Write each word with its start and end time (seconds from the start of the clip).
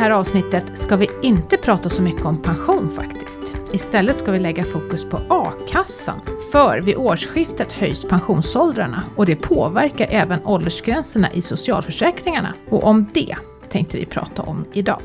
här 0.00 0.10
avsnittet 0.10 0.78
ska 0.78 0.96
vi 0.96 1.08
inte 1.22 1.56
prata 1.56 1.88
så 1.88 2.02
mycket 2.02 2.24
om 2.24 2.42
pension 2.42 2.90
faktiskt. 2.90 3.40
Istället 3.72 4.16
ska 4.16 4.32
vi 4.32 4.38
lägga 4.38 4.62
fokus 4.62 5.04
på 5.04 5.20
a-kassan. 5.28 6.20
För 6.52 6.80
vid 6.80 6.96
årsskiftet 6.96 7.72
höjs 7.72 8.04
pensionsåldrarna 8.04 9.02
och 9.16 9.26
det 9.26 9.36
påverkar 9.36 10.06
även 10.10 10.44
åldersgränserna 10.44 11.32
i 11.32 11.42
socialförsäkringarna. 11.42 12.54
Och 12.68 12.84
om 12.84 13.06
det 13.14 13.36
tänkte 13.68 13.96
vi 13.96 14.06
prata 14.06 14.42
om 14.42 14.64
idag. 14.72 15.00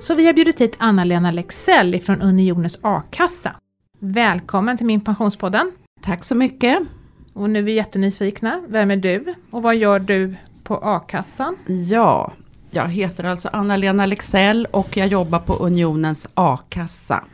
Så 0.00 0.14
vi 0.14 0.26
har 0.26 0.32
bjudit 0.32 0.60
hit 0.60 0.74
Anna-Lena 0.78 1.30
Lexell 1.30 2.00
från 2.00 2.22
Unionens 2.22 2.78
a-kassa. 2.82 3.54
Välkommen 3.98 4.76
till 4.76 4.86
min 4.86 5.00
pensionspodden. 5.00 5.72
Tack 6.02 6.24
så 6.24 6.34
mycket. 6.34 6.78
Och 7.34 7.50
nu 7.50 7.58
är 7.58 7.62
vi 7.62 7.72
jättenyfikna. 7.72 8.62
Vem 8.68 8.90
är 8.90 8.96
du 8.96 9.34
och 9.50 9.62
vad 9.62 9.76
gör 9.76 9.98
du 9.98 10.34
på 10.64 10.76
a-kassan? 10.76 11.56
Ja, 11.66 12.32
jag 12.82 12.88
heter 12.88 13.24
alltså 13.24 13.48
Anna-Lena 13.52 14.06
Lexell 14.06 14.66
och 14.70 14.96
jag 14.96 15.06
jobbar 15.06 15.38
på 15.38 15.52
Unionens 15.54 16.26
a-kassa. 16.34 17.24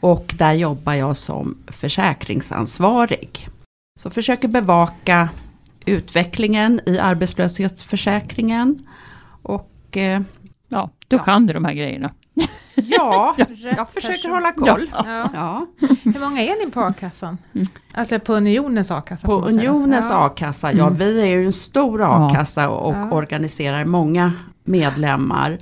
Och 0.00 0.34
där 0.38 0.52
jobbar 0.54 0.94
jag 0.94 1.16
som 1.16 1.56
försäkringsansvarig. 1.66 3.48
Så 4.00 4.10
försöker 4.10 4.48
bevaka 4.48 5.28
utvecklingen 5.86 6.80
i 6.86 6.98
arbetslöshetsförsäkringen. 6.98 8.86
Och 9.42 9.96
eh, 9.96 10.20
Ja, 10.68 10.90
då 11.08 11.16
Ja. 11.16 11.22
kan 11.22 11.46
du 11.46 11.52
de 11.54 11.64
här 11.64 11.72
grejerna. 11.72 12.10
ja, 12.74 13.34
jag 13.76 13.88
försöker 13.90 14.28
hålla 14.28 14.52
koll. 14.52 14.90
Ja. 15.04 15.30
Ja, 15.34 15.66
Hur 16.02 16.20
många 16.20 16.42
är 16.42 16.64
ni 16.66 16.70
på 16.70 16.80
a-kassan? 16.80 17.38
Mm. 17.54 17.66
Alltså 17.94 18.18
på 18.18 18.34
Unionens 18.34 18.90
a-kassa? 18.90 19.26
på. 19.26 19.32
Unionens 19.34 20.06
ja. 20.10 20.26
a-kassa, 20.26 20.72
ja 20.72 20.86
Mm. 20.86 20.98
vi 20.98 21.20
är 21.20 21.26
ju 21.26 21.46
en 21.46 21.52
stor 21.52 22.02
a-kassa 22.02 22.68
och 22.68 22.94
Ja. 22.94 23.10
organiserar 23.10 23.84
många 23.84 24.32
medlemmar. 24.64 25.58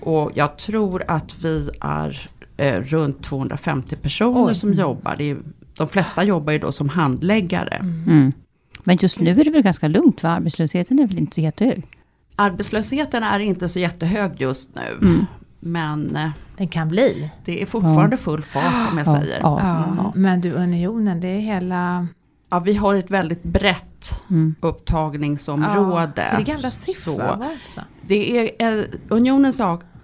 Och 0.00 0.30
jag 0.34 0.56
tror 0.58 1.02
att 1.08 1.38
vi 1.44 1.70
är 1.80 2.30
eh, 2.56 2.80
runt 2.80 3.22
250 3.22 3.96
personer 3.96 4.46
Oj. 4.48 4.54
som 4.54 4.72
jobbar. 4.74 5.14
Det 5.18 5.30
är, 5.30 5.36
de 5.78 5.88
flesta 5.88 6.24
jobbar 6.24 6.52
ju 6.52 6.58
då 6.58 6.72
som 6.72 6.88
handläggare. 6.88 7.76
Mm. 7.76 8.32
Men 8.84 8.96
just 9.00 9.20
nu 9.20 9.40
är 9.40 9.44
det 9.44 9.50
väl 9.50 9.62
ganska 9.62 9.88
lugnt, 9.88 10.20
för 10.20 10.28
arbetslösheten 10.28 10.98
är 10.98 11.06
väl 11.06 11.18
inte 11.18 11.34
så 11.34 11.40
jättehög? 11.40 11.86
Arbetslösheten 12.36 13.22
är 13.22 13.38
inte 13.40 13.68
så 13.68 13.78
jättehög 13.78 14.40
just 14.40 14.74
nu. 14.74 15.06
Mm. 15.08 15.26
Men 15.60 16.16
eh, 16.16 16.30
Den 16.56 16.68
kan 16.68 16.88
bli. 16.88 17.30
det 17.44 17.62
är 17.62 17.66
fortfarande 17.66 18.16
full 18.16 18.42
fart 18.42 18.90
om 18.92 18.98
jag 18.98 19.06
Ja, 19.06 19.20
säger. 19.20 19.40
ja. 19.40 19.60
Ja, 19.96 20.12
Men 20.14 20.40
du, 20.40 20.52
Unionen, 20.52 21.20
det 21.20 21.28
är 21.28 21.38
hela... 21.40 22.08
Ja, 22.52 22.58
vi 22.58 22.74
har 22.74 22.94
ett 22.94 23.10
väldigt 23.10 23.42
brett 23.42 24.20
Mm. 24.30 24.54
upptagningsområde. 24.60 26.12
Ja, 26.16 26.36
det 26.36 26.42
är 26.42 26.44
gamla 26.44 26.70
siffror, 26.70 27.36
Så 27.74 27.80
det 28.02 28.38
är, 28.38 28.78
eh, 28.78 28.84
Unionens 29.08 29.60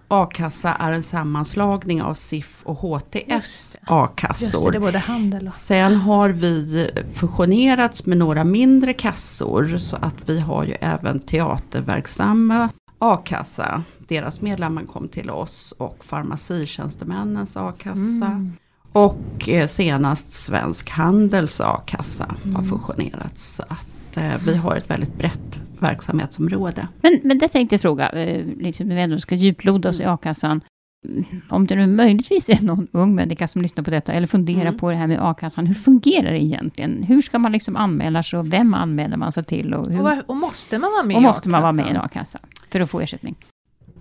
a-kassa 0.08 0.74
är 0.74 0.92
en 0.92 1.02
sammanslagning 1.02 2.02
av 2.02 2.14
SIF 2.14 2.60
och 2.64 3.02
det, 3.10 3.42
a-kassor. 3.86 4.70
det 4.70 4.78
är 4.78 4.80
både 4.80 4.98
handel 4.98 5.46
och... 5.46 5.54
Sen 5.54 5.94
har 5.96 6.28
vi 6.30 6.90
fusionerats 7.14 8.06
med 8.06 8.18
några 8.18 8.44
mindre 8.44 8.92
kassor 8.92 9.78
så 9.78 9.96
att 9.96 10.16
vi 10.26 10.40
har 10.40 10.64
ju 10.64 10.72
även 10.80 11.20
teaterverksamma 11.20 12.68
a-kassa. 12.98 13.82
Deras 14.08 14.40
medlemmar 14.40 14.82
kom 14.84 15.08
till 15.08 15.30
oss 15.30 15.74
och 15.78 16.04
farmacitjänstemännens 16.04 17.56
a-kassa. 17.56 17.98
Mm. 18.00 18.52
Och 18.92 19.48
eh, 19.48 19.66
senast 19.66 20.32
Svensk 20.32 20.90
Handels 20.90 21.60
a-kassa 21.60 22.36
har 22.44 22.48
Mm. 22.58 22.68
fusionerats. 22.68 23.54
Så 23.56 23.62
att 23.68 24.16
eh, 24.16 24.32
vi 24.46 24.56
har 24.56 24.76
ett 24.76 24.90
väldigt 24.90 25.18
brett 25.18 25.58
verksamhetsområde. 25.78 26.88
Men, 27.02 27.20
men 27.24 27.38
det 27.38 27.48
tänkte 27.48 27.74
jag 27.74 27.80
fråga, 27.82 28.08
eh, 28.08 28.44
liksom, 28.56 28.88
när 28.88 28.96
vi 28.96 29.02
ändå 29.02 29.18
ska 29.18 29.34
djuploda 29.34 29.88
oss 29.88 30.00
i 30.00 30.04
a-kassan. 30.04 30.60
Mm, 31.08 31.24
Om 31.50 31.66
det 31.66 31.76
nu 31.76 31.86
möjligtvis 31.86 32.48
är 32.48 32.62
någon 32.64 32.88
ung 32.92 33.14
människa 33.14 33.46
som 33.48 33.62
lyssnar 33.62 33.84
på 33.84 33.90
detta, 33.90 34.12
eller 34.12 34.26
funderar 34.26 34.60
Mm. 34.66 34.78
på 34.78 34.90
det 34.90 34.96
här 34.96 35.06
med 35.06 35.18
a-kassan. 35.22 35.66
Hur 35.66 35.74
fungerar 35.74 36.32
det 36.32 36.44
egentligen? 36.44 37.02
Hur 37.02 37.20
ska 37.20 37.38
man 37.38 37.52
liksom 37.52 37.76
anmäla 37.76 38.22
sig 38.22 38.38
och 38.38 38.52
vem 38.52 38.74
anmäler 38.74 39.16
man 39.16 39.32
sig 39.32 39.44
till? 39.44 39.74
Och, 39.74 39.90
hur, 39.90 39.98
Och, 39.98 40.04
var, 40.04 40.22
och 40.26 40.36
måste 40.36 40.78
man 40.78 40.90
vara 40.92 41.02
med 41.04 41.16
och 41.16 41.22
i 41.22 41.26
måste 41.26 41.48
man 41.48 41.62
vara 41.62 41.72
med 41.72 41.86
i 41.86 41.90
en 41.90 41.96
a-kassan? 41.96 42.40
a-kassa 42.44 42.68
för 42.72 42.80
att 42.80 42.90
få 42.90 43.00
ersättning? 43.00 43.34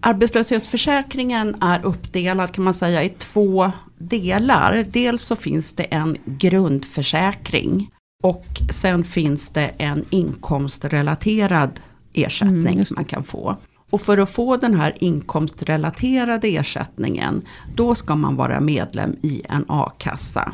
Arbetslöshetsförsäkringen 0.01 1.55
är 1.61 1.85
uppdelad 1.85 2.51
kan 2.51 2.63
man 2.63 2.73
säga 2.73 3.03
i 3.03 3.09
två 3.09 3.71
delar. 3.97 4.85
Dels 4.91 5.21
så 5.21 5.35
finns 5.35 5.73
det 5.73 5.83
en 5.83 6.17
grundförsäkring 6.25 7.91
och 8.23 8.45
sen 8.71 9.03
finns 9.03 9.49
det 9.49 9.67
en 9.77 10.05
inkomstrelaterad 10.09 11.79
ersättning 12.13 12.73
Mm, 12.73 12.85
man 12.95 13.05
kan 13.05 13.23
få. 13.23 13.55
Och 13.89 14.01
för 14.01 14.17
att 14.17 14.29
få 14.29 14.57
den 14.57 14.73
här 14.73 15.03
inkomstrelaterade 15.03 16.47
ersättningen, 16.47 17.41
då 17.75 17.95
ska 17.95 18.15
man 18.15 18.35
vara 18.35 18.59
medlem 18.59 19.15
i 19.21 19.41
en 19.49 19.65
a-kassa. 19.67 20.53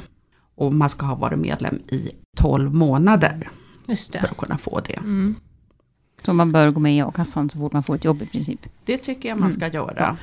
Och 0.56 0.74
man 0.74 0.90
ska 0.90 1.06
ha 1.06 1.16
varit 1.16 1.40
medlem 1.40 1.76
i 1.76 2.10
12 2.38 2.74
månader 2.74 3.50
för 4.12 4.28
att 4.32 4.38
kunna 4.38 4.58
få 4.58 4.80
det. 4.80 4.94
Mm. 4.94 5.36
Så 6.26 6.34
man 6.34 6.52
bör 6.52 6.72
gå 6.72 6.80
med 6.80 6.96
i 6.98 7.02
a-kassan 7.02 7.50
så 7.50 7.58
fort 7.60 7.74
man 7.74 7.84
får 7.84 7.96
ett 7.96 8.06
jobb 8.06 8.22
i 8.22 8.26
princip. 8.26 8.68
Det 8.86 8.98
tycker 8.98 9.30
jag 9.30 9.40
man 9.40 9.52
ska 9.52 9.68
göra. 9.68 10.18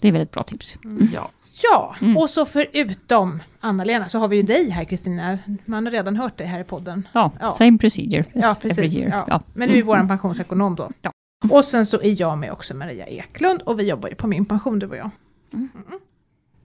Det 0.00 0.08
är 0.08 0.12
väl 0.12 0.22
ett 0.22 0.30
bra 0.30 0.42
tips. 0.42 0.76
Ja. 1.14 1.30
Ja, 1.62 1.96
Mm. 2.00 2.16
och 2.16 2.30
så 2.30 2.44
förutom 2.46 3.40
Anna-Lena 3.60 4.08
så 4.08 4.18
har 4.18 4.28
vi 4.28 4.36
ju 4.36 4.42
dig 4.42 4.70
här 4.70 4.84
Kristina. 4.84 5.38
Man 5.64 5.86
har 5.86 5.92
redan 5.92 6.16
hört 6.16 6.36
dig 6.36 6.46
här 6.46 6.60
i 6.60 6.64
podden. 6.64 7.08
Ja, 7.12 7.32
Ja. 7.40 7.52
same 7.52 7.78
procedure 7.78 8.20
as 8.20 8.26
Ja, 8.34 8.50
every 8.60 8.68
precis. 8.68 8.98
year. 8.98 9.10
Ja. 9.10 9.24
Ja. 9.28 9.42
Men 9.54 9.68
du 9.68 9.78
är 9.78 9.82
vår 9.82 10.08
pensionsekonom 10.08 10.74
då. 10.74 10.90
Ja. 11.02 11.12
Och 11.50 11.64
sen 11.64 11.86
så 11.86 12.00
är 12.00 12.20
jag 12.20 12.38
med 12.38 12.52
också, 12.52 12.76
Maria 12.76 13.06
Eklund, 13.06 13.62
och 13.62 13.80
vi 13.80 13.88
jobbar 13.88 14.08
ju 14.08 14.14
på 14.14 14.26
Min 14.26 14.44
pension 14.44 14.78
du 14.78 14.86
och 14.86 14.96
jag. 14.96 15.10
Mm. 15.52 15.68
Mm. 15.74 16.00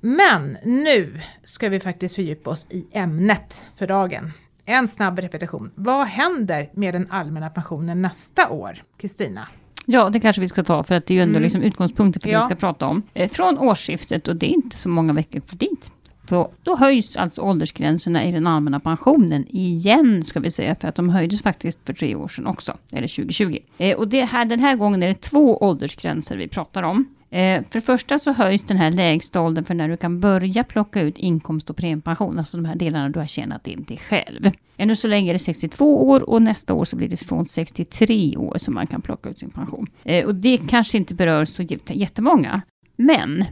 Men 0.01 0.57
nu 0.63 1.21
ska 1.43 1.69
vi 1.69 1.79
faktiskt 1.79 2.15
fördjupa 2.15 2.49
oss 2.49 2.67
i 2.69 2.85
ämnet 2.91 3.65
för 3.77 3.87
dagen. 3.87 4.31
En 4.65 4.87
snabb 4.87 5.19
repetition. 5.19 5.71
Vad 5.75 6.07
händer 6.07 6.69
med 6.73 6.93
den 6.93 7.07
allmänna 7.09 7.49
pensionen 7.49 8.01
nästa 8.01 8.49
år? 8.49 8.83
Kristina? 8.97 9.47
Ja, 9.85 10.09
det 10.09 10.19
kanske 10.19 10.41
vi 10.41 10.47
ska 10.47 10.63
ta, 10.63 10.83
för 10.83 10.95
att 10.95 11.05
det 11.05 11.13
är 11.13 11.15
ju 11.15 11.21
ändå 11.21 11.31
Mm. 11.31 11.43
liksom 11.43 11.61
utgångspunkten 11.61 12.21
för 12.21 12.29
det 12.29 12.33
Ja. 12.33 12.39
vi 12.39 12.45
ska 12.45 12.55
prata 12.55 12.85
om. 12.87 13.01
Eh, 13.13 13.29
Från 13.31 13.59
årsskiftet, 13.59 14.27
och 14.27 14.35
det 14.35 14.45
är 14.45 14.53
inte 14.53 14.77
så 14.77 14.89
många 14.89 15.13
veckor 15.13 15.39
kvar 15.39 15.57
dit, 15.57 15.91
för 16.27 16.47
då 16.63 16.75
höjs 16.75 17.15
alltså 17.17 17.41
åldersgränserna 17.41 18.25
i 18.25 18.31
den 18.31 18.47
allmänna 18.47 18.79
pensionen 18.79 19.45
igen, 19.49 20.23
ska 20.23 20.39
vi 20.39 20.49
säga, 20.51 20.75
för 20.75 20.87
att 20.87 20.95
de 20.95 21.09
höjdes 21.09 21.41
faktiskt 21.41 21.79
för 21.85 21.93
tre 21.93 22.15
år 22.15 22.27
sedan 22.27 22.47
också, 22.47 22.77
eller 22.93 23.07
2020. 23.07 23.57
Eh, 23.77 23.97
och 23.97 24.07
det 24.07 24.25
här, 24.25 24.45
den 24.45 24.59
här 24.59 24.75
gången 24.75 25.03
är 25.03 25.07
det 25.07 25.21
två 25.21 25.57
åldersgränser 25.57 26.37
vi 26.37 26.47
pratar 26.47 26.83
om. 26.83 27.14
Eh, 27.35 27.63
för 27.63 27.79
det 27.79 27.81
första 27.81 28.19
så 28.19 28.31
höjs 28.31 28.63
den 28.63 28.77
här 28.77 28.91
lägsta 28.91 29.41
åldern 29.41 29.65
för 29.65 29.73
när 29.73 29.89
du 29.89 29.97
kan 29.97 30.19
börja 30.19 30.63
plocka 30.63 31.01
ut 31.01 31.17
inkomst 31.17 31.69
och 31.69 31.77
premiepension, 31.77 32.39
alltså 32.39 32.57
de 32.57 32.65
här 32.65 32.75
delarna 32.75 33.09
du 33.09 33.19
har 33.19 33.25
tjänat 33.25 33.67
in 33.67 33.85
till 33.85 33.99
själv. 33.99 34.51
Ännu 34.77 34.95
så 34.95 35.07
länge 35.07 35.31
är 35.31 35.33
det 35.33 35.39
62 35.39 36.09
år 36.09 36.29
och 36.29 36.41
nästa 36.41 36.73
år 36.73 36.85
så 36.85 36.95
blir 36.95 37.09
det 37.09 37.17
från 37.17 37.45
63 37.45 38.37
år 38.37 38.57
som 38.57 38.73
man 38.73 38.87
kan 38.87 39.01
plocka 39.01 39.29
ut 39.29 39.39
sin 39.39 39.49
pension. 39.49 39.87
Eh, 40.03 40.25
och 40.25 40.35
det 40.35 40.57
kanske 40.69 40.97
inte 40.97 41.13
berör 41.13 41.45
så 41.45 41.63
jättemånga. 41.87 42.61
Men 42.95 43.45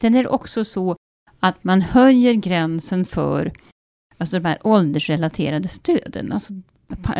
sen 0.00 0.14
är 0.14 0.22
det 0.22 0.28
också 0.28 0.64
så 0.64 0.96
att 1.40 1.64
man 1.64 1.80
höjer 1.80 2.34
gränsen 2.34 3.04
för 3.04 3.52
alltså 4.18 4.38
de 4.38 4.48
här 4.48 4.58
åldersrelaterade 4.62 5.68
stöden. 5.68 6.32
Alltså 6.32 6.54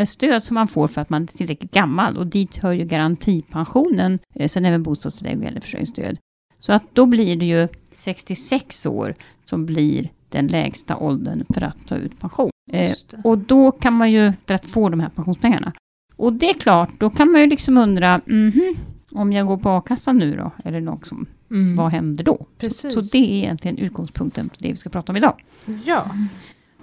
stöd 0.06 0.44
som 0.44 0.54
man 0.54 0.68
får 0.68 0.88
för 0.88 1.00
att 1.00 1.10
man 1.10 1.22
är 1.22 1.26
tillräckligt 1.26 1.72
gammal. 1.72 2.16
Och 2.16 2.26
dit 2.26 2.56
hör 2.56 2.72
ju 2.72 2.84
garantipensionen, 2.84 4.18
eh, 4.34 4.48
sen 4.48 4.64
även 4.64 4.82
bostadstillägg 4.82 5.38
och 5.38 5.44
äldreförsörjningsstöd. 5.44 6.18
Så 6.60 6.72
att 6.72 6.82
då 6.92 7.06
blir 7.06 7.36
det 7.36 7.44
ju 7.46 7.68
66 7.94 8.86
år 8.86 9.14
som 9.44 9.66
blir 9.66 10.10
den 10.28 10.46
lägsta 10.46 10.96
åldern 10.96 11.44
för 11.54 11.64
att 11.64 11.86
ta 11.88 11.96
ut 11.96 12.20
pension. 12.20 12.50
Eh, 12.72 12.94
och 13.24 13.38
då 13.38 13.70
kan 13.70 13.92
man 13.92 14.12
ju, 14.12 14.32
för 14.46 14.54
att 14.54 14.66
få 14.70 14.88
de 14.88 15.00
här 15.00 15.08
pensionspengarna. 15.08 15.72
Och 16.16 16.32
det 16.32 16.50
är 16.50 16.54
klart, 16.54 16.90
då 16.98 17.10
kan 17.10 17.32
man 17.32 17.40
ju 17.40 17.46
liksom 17.46 17.78
undra, 17.78 18.20
mhm, 18.26 18.74
om 19.10 19.32
jag 19.32 19.46
går 19.46 19.56
på 19.56 19.68
a-kassan 19.70 20.18
nu 20.18 20.36
då, 20.36 20.50
eller 20.64 20.80
något 20.80 21.06
som, 21.06 21.26
Mm. 21.50 21.76
vad 21.76 21.90
händer 21.92 22.24
då? 22.24 22.46
Så, 22.70 22.90
så 22.90 23.00
det 23.00 23.18
är 23.18 23.44
egentligen 23.44 23.78
utgångspunkten 23.78 24.50
för 24.54 24.62
det 24.62 24.72
vi 24.72 24.76
ska 24.76 24.90
prata 24.90 25.12
om 25.12 25.16
idag. 25.16 25.42
Ja, 25.84 26.06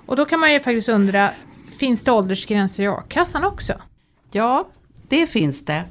och 0.05 0.15
då 0.15 0.25
kan 0.25 0.39
man 0.39 0.53
ju 0.53 0.59
faktiskt 0.59 0.89
undra, 0.89 1.29
finns 1.77 2.03
det 2.03 2.11
åldersgränser 2.11 2.83
i 2.83 2.87
a-kassan 2.87 3.43
också? 3.43 3.73
Ja, 4.31 4.67
det 5.07 5.27
finns 5.27 5.65
det. 5.65 5.83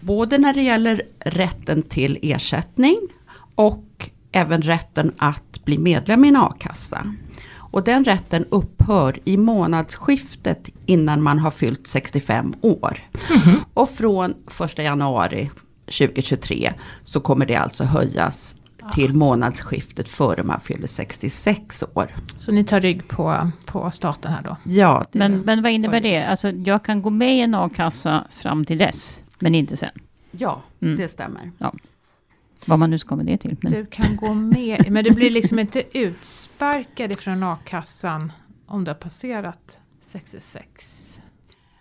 Både 0.00 0.38
när 0.38 0.54
det 0.54 0.62
gäller 0.62 1.02
rätten 1.18 1.82
till 1.82 2.18
ersättning 2.22 2.98
och 3.54 4.10
även 4.32 4.62
rätten 4.62 5.14
att 5.18 5.64
bli 5.64 5.78
medlem 5.78 6.24
i 6.24 6.28
en 6.28 6.36
a-kassa. 6.36 7.14
Och 7.70 7.84
den 7.84 8.04
rätten 8.04 8.44
upphör 8.48 9.20
i 9.24 9.36
månadsskiftet 9.36 10.68
innan 10.86 11.22
man 11.22 11.38
har 11.38 11.50
fyllt 11.50 11.86
65 11.86 12.54
år. 12.60 13.08
Och 13.74 13.90
från 13.90 14.34
1 14.64 14.78
januari 14.78 15.50
2023 15.84 16.72
så 17.04 17.20
kommer 17.20 17.46
det 17.46 17.56
alltså 17.56 17.84
höjas 17.84 18.56
till 18.94 19.14
månadsskiftet 19.14 20.08
före 20.08 20.42
man 20.42 20.60
fyller 20.60 20.86
66 20.86 21.84
år. 21.94 22.14
Så 22.36 22.52
ni 22.52 22.64
tar 22.64 22.80
rygg 22.80 23.08
på, 23.08 23.50
på 23.66 23.90
staten 23.90 24.32
här 24.32 24.42
då? 24.42 24.56
Ja, 24.64 25.04
Men, 25.12 25.38
men 25.38 25.62
vad 25.62 25.72
innebär 25.72 26.00
det? 26.00 26.24
Alltså, 26.24 26.50
jag 26.50 26.84
kan 26.84 27.02
gå 27.02 27.10
med 27.10 27.36
i 27.36 27.40
en 27.40 27.54
a-kassa 27.54 28.24
fram 28.30 28.64
till 28.64 28.78
dess, 28.78 29.18
men 29.38 29.54
inte 29.54 29.76
sen. 29.76 29.90
ja 30.30 30.62
Mm. 30.82 30.96
det 30.96 31.08
stämmer. 31.08 31.50
Vad 32.66 32.78
man 32.78 32.90
nu 32.90 32.98
ska 32.98 33.16
med 33.16 33.26
det 33.26 33.38
till. 33.38 33.56
Men, 33.60 33.72
Du 33.72 33.86
kan 33.86 34.16
gå 34.16 34.34
med, 34.34 34.86
men 34.90 35.04
du 35.04 35.10
blir 35.10 35.30
liksom 35.30 35.58
inte 35.58 35.98
utsparkad 35.98 37.12
ifrån 37.12 37.42
a-kassan 37.42 38.32
om 38.66 38.84
du 38.84 38.90
har 38.90 38.96
passerat 38.96 39.80
66. 40.00 41.20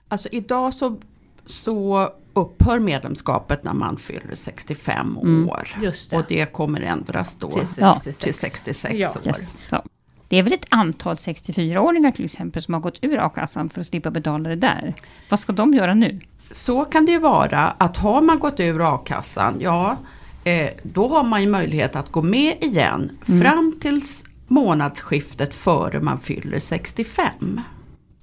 Alltså 0.07 0.29
idag 0.31 0.73
så, 0.73 0.97
så 1.45 2.09
upphör 2.37 2.79
medlemskapet 2.79 3.63
när 3.63 3.73
man 3.73 3.97
fyller 3.97 4.35
65 4.35 5.17
Mm. 5.21 5.49
år. 5.49 5.69
Det. 5.81 6.17
Och 6.17 6.23
det 6.27 6.53
kommer 6.53 6.81
ändras 6.81 7.35
då 7.39 7.51
Till 7.51 7.63
Ja. 7.77 7.95
66. 8.03 8.61
till 8.61 8.75
66 8.75 8.95
Ja. 8.99 9.09
år. 9.21 9.27
yes, 9.27 9.55
ja. 9.69 9.83
Det 10.29 10.37
är 10.37 10.43
väl 10.43 10.53
ett 10.53 10.65
antal 10.69 11.15
64-åringar 11.15 12.11
till 12.11 12.25
exempel 12.25 12.61
som 12.61 12.73
har 12.73 12.81
gått 12.81 12.99
ur 13.01 13.17
a-kassan 13.17 13.69
för 13.69 13.79
att 13.81 13.87
slippa 13.87 14.11
betala 14.11 14.49
det 14.49 14.55
där. 14.55 14.93
Vad 15.29 15.39
ska 15.39 15.53
de 15.53 15.73
göra 15.73 15.93
nu? 15.93 16.19
Så 16.51 16.85
kan 16.85 17.05
det 17.05 17.11
ju 17.11 17.19
vara 17.19 17.67
att 17.77 17.97
har 17.97 18.21
man 18.21 18.39
gått 18.39 18.59
ur 18.59 18.93
a-kassan, 18.95 19.55
ja 19.59 19.97
eh, 20.43 20.69
då 20.83 21.07
har 21.07 21.23
man 21.23 21.41
ju 21.43 21.49
möjlighet 21.49 21.95
att 21.95 22.11
gå 22.11 22.21
med 22.21 22.63
igen 22.63 23.17
Mm. 23.27 23.41
fram 23.41 23.77
tills 23.81 24.23
månadsskiftet 24.47 25.53
före 25.53 26.01
man 26.01 26.17
fyller 26.17 26.59
65. 26.59 27.61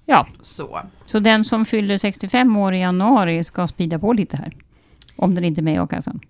Ja, 0.07 0.27
Så. 0.43 0.81
så 1.07 1.19
den 1.21 1.45
som 1.45 1.65
fyller 1.65 1.99
65 1.99 2.57
år 2.57 2.75
i 2.75 2.79
januari 2.81 3.45
ska 3.45 3.67
spida 3.67 3.99
på 3.99 4.13
lite 4.13 4.37
här. 4.37 4.53
Om 5.17 5.35
den 5.35 5.45
inte 5.45 5.61
är 5.61 5.63
med 5.63 5.75
i 5.75 5.79
a-kassan. 5.79 6.21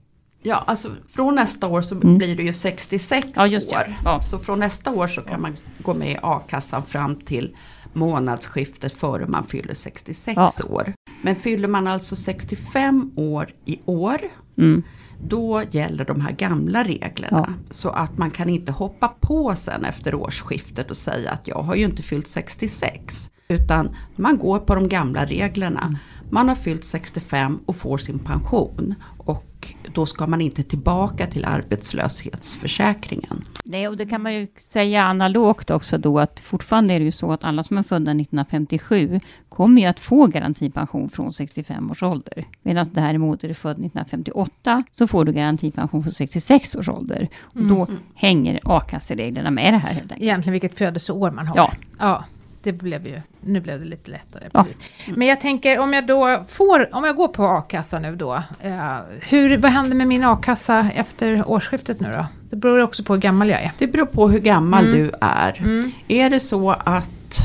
Ja, 0.43 0.65
alltså 0.67 0.91
från 1.09 1.35
nästa 1.35 1.67
år 1.67 1.83
så 1.83 1.95
Mm. 1.95 2.19
blir 2.19 2.37
det 2.37 2.43
ju 2.43 2.53
66 2.53 3.29
Ja, 3.37 3.47
just 3.47 3.73
år. 3.73 3.97
Ja. 4.05 4.23
Så 4.23 4.39
från 4.39 4.59
nästa 4.59 4.91
år 4.91 5.09
så 5.09 5.21
kan 5.23 5.41
man 5.43 5.57
gå 5.79 5.95
med 5.95 6.11
i 6.13 6.17
a-kassan 6.23 6.83
fram 6.83 7.17
till 7.17 7.57
månadsskiftet 7.93 8.93
före 8.93 9.27
man 9.27 9.45
fyller 9.45 9.75
66 9.75 10.37
Ja. 10.37 10.53
år. 10.69 10.93
Men 11.23 11.37
fyller 11.37 11.69
man 11.69 11.87
alltså 11.87 12.17
65 12.17 13.13
år 13.17 13.51
i 13.65 13.81
år, 13.85 14.19
Mm. 14.59 14.83
då 15.23 15.63
gäller 15.71 16.05
de 16.05 16.21
här 16.21 16.33
gamla 16.33 16.85
reglerna. 16.85 17.45
Ja. 17.49 17.53
Så 17.71 17.89
att 17.89 18.19
man 18.19 18.31
kan 18.31 18.49
inte 18.49 18.73
hoppa 18.73 19.09
på 19.21 19.55
sen 19.57 19.85
efter 19.85 20.15
årsskiftet 20.15 20.91
och 20.91 20.97
säga 20.97 21.31
att 21.31 21.47
jag 21.49 21.63
har 21.63 21.75
ju 21.75 21.85
inte 21.85 22.03
fyllt 22.03 22.29
66. 22.29 23.31
Utan 23.49 23.97
man 24.17 24.39
går 24.39 24.59
på 24.59 24.75
de 24.75 24.89
gamla 24.89 25.25
reglerna. 25.25 25.81
Mm. 25.81 25.97
Man 26.31 26.49
har 26.49 26.55
fyllt 26.55 26.85
65 26.85 27.59
och 27.67 27.77
får 27.77 27.99
sin 27.99 28.19
pension. 28.19 28.95
Och 29.19 29.75
då 29.95 30.07
ska 30.07 30.27
man 30.27 30.41
inte 30.41 30.63
tillbaka 30.63 31.27
till 31.27 31.45
arbetslöshetsförsäkringen. 31.45 33.45
Nej, 33.65 33.89
och 33.89 33.97
det 33.97 34.07
kan 34.07 34.23
man 34.23 34.35
ju 34.35 34.47
säga 34.57 35.05
analogt 35.05 35.71
också 35.71 35.99
då 35.99 36.19
att 36.19 36.41
fortfarande 36.41 36.95
är 36.95 36.99
det 36.99 37.05
ju 37.05 37.13
så 37.13 37.33
att 37.33 37.45
alla 37.45 37.63
som 37.63 37.79
är 37.79 37.83
födda 37.83 38.11
1957 38.11 39.21
kommer 39.49 39.83
ju 39.83 39.87
att 39.87 40.01
få 40.01 40.27
garantipension 40.27 41.09
från 41.09 41.33
65 41.33 41.91
års 41.91 42.03
ålder. 42.03 42.47
Medan 42.63 42.87
däremot 42.93 43.45
är 43.45 43.49
du 43.49 43.55
född 43.55 43.71
1958 43.71 44.85
så 44.93 45.07
får 45.07 45.25
du 45.25 45.33
garantipension 45.33 46.03
från 46.03 46.13
66 46.13 46.77
års 46.77 46.89
ålder. 46.89 47.29
Och 47.43 47.63
då 47.63 47.89
hänger 48.15 48.61
a-kassereglerna 48.65 49.51
med 49.51 49.73
det 49.73 49.79
här 49.79 49.93
helt 49.93 50.03
enkelt. 50.03 50.23
Egentligen 50.23 50.53
vilket 50.53 50.79
födelseår 50.79 51.31
man 51.31 51.47
har. 51.47 51.57
Ja. 51.57 51.73
ja. 51.99 52.25
Det 52.65 52.73
blev 52.73 53.07
ju, 53.07 53.21
nu 53.41 53.61
blev 53.61 53.81
det 53.81 53.87
lite 53.87 54.11
lättare. 54.11 54.45
Ja. 54.53 54.65
Precis. 54.65 54.81
Men 55.17 55.29
jag 55.29 55.41
tänker 55.41 55.79
om 55.79 55.93
jag 55.93 56.07
då 56.07 56.45
får, 56.49 56.95
om 56.95 57.05
jag 57.05 57.17
går 57.17 57.29
på 57.29 57.45
a-kassa 57.45 57.99
nu 57.99 58.17
då. 58.17 58.43
Eh, 58.61 58.97
hur, 59.29 59.57
vad 59.59 59.71
händer 59.71 59.97
med 59.97 60.07
min 60.09 60.25
a-kassa 60.25 60.91
efter 60.95 61.49
årsskiftet 61.49 62.01
nu 62.01 62.09
då? 62.17 62.27
Det 62.51 62.57
beror 62.57 62.79
också 62.81 63.05
på 63.05 63.13
hur 63.15 63.21
gammal 63.21 63.49
jag 63.49 63.63
är. 63.63 63.73
Det 63.79 63.87
beror 63.87 64.07
på 64.07 64.29
hur 64.29 64.39
gammal 64.41 64.85
Mm. 64.87 64.97
du 64.99 65.13
är. 65.21 65.59
Mm. 65.61 65.91
Är 66.09 66.31
det 66.31 66.41
så 66.41 66.71
att 66.71 67.39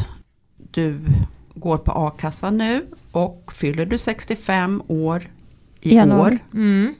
du 0.72 1.00
går 1.54 1.78
på 1.78 1.92
a-kassa 1.92 2.50
nu 2.50 2.86
och 3.12 3.52
fyller 3.56 3.86
du 3.86 3.98
65 3.98 4.82
år 4.88 5.24
i 5.82 5.96
Januari. 5.96 6.34
år. 6.34 6.40
Mm. 6.54 6.96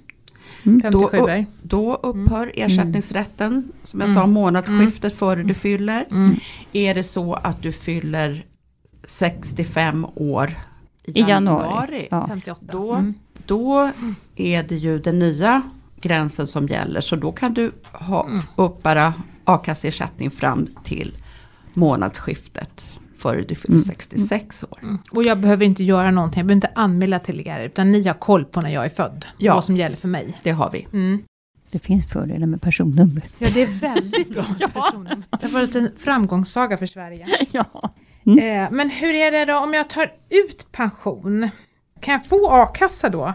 Mm. 0.66 0.82
57 0.82 1.18
Då- 1.18 1.46
Då 1.62 1.96
upphör 1.96 2.52
ersättningsrätten, 2.56 3.72
som 3.84 4.02
jag 4.02 4.10
sa, 4.10 4.28
månadsskiftet 4.28 5.16
före 5.16 5.44
du 5.44 5.54
fyller. 5.54 6.06
Mm. 6.12 6.36
Är 6.74 6.96
det 6.96 7.04
så 7.04 7.34
att 7.34 7.62
du 7.62 7.72
fyller 7.72 8.46
65 9.08 10.06
år 10.16 10.54
I 11.06 11.22
januari. 11.22 12.08
Ja. 12.12 12.28
58. 12.28 12.66
Då, 12.72 12.94
Mm. 12.94 13.14
då 13.46 13.92
är 14.36 14.64
det 14.64 14.76
ju 14.78 15.00
den 15.00 15.20
nya 15.20 15.62
gränsen 16.02 16.48
som 16.48 16.68
gäller. 16.68 17.02
Så 17.02 17.16
då 17.16 17.32
kan 17.32 17.54
du 17.54 17.72
ha, 17.92 18.26
Mm. 18.26 18.40
uppbära 18.56 19.14
a-kasseersättning 19.44 20.32
fram 20.32 20.68
till 20.84 21.14
månadsskiftet 21.74 23.00
före 23.20 23.42
du 23.42 23.56
fyller 23.56 23.76
Mm. 23.76 23.84
66 23.86 24.64
år. 24.64 24.80
Mm. 24.82 24.98
Och 25.12 25.24
jag 25.24 25.40
behöver 25.40 25.66
inte 25.66 25.84
göra 25.84 26.12
någonting, 26.12 26.40
jag 26.40 26.46
behöver 26.48 26.56
inte 26.68 26.72
anmäla 26.76 27.20
till 27.20 27.48
er, 27.48 27.60
utan 27.60 27.92
ni 27.92 28.08
har 28.08 28.14
koll 28.14 28.46
på 28.46 28.62
när 28.62 28.70
jag 28.70 28.86
är 28.86 28.90
född. 28.90 29.26
Ja. 29.38 29.54
Vad 29.54 29.64
som 29.64 29.78
gäller 29.78 29.96
för 29.96 30.08
mig. 30.08 30.40
Det 30.44 30.52
har 30.52 30.72
vi. 30.72 30.88
Mm. 30.94 31.24
Det 31.72 31.80
finns 31.80 32.08
fördelar 32.08 32.48
med 32.48 32.62
personnummer. 32.62 33.24
Ja, 33.38 33.48
det 33.54 33.62
är 33.62 33.68
väldigt 33.68 34.30
bra 34.30 34.46
med 34.60 34.74
personen. 34.74 35.26
Det 35.32 35.46
har 35.48 35.50
varit 35.54 35.76
en 35.76 35.92
framgångssaga 35.98 36.78
för 36.78 36.86
Sverige. 36.86 37.28
ja. 37.52 37.94
Eh, 38.26 38.72
men 38.72 38.90
hur 38.90 39.16
är 39.16 39.32
det 39.32 39.46
då 39.46 39.58
om 39.60 39.74
jag 39.74 39.90
tar 39.90 40.12
ut 40.30 40.72
pension? 40.72 41.50
Kan 42.00 42.12
jag 42.12 42.26
få 42.26 42.50
a-kassa 42.52 43.10
då? 43.10 43.34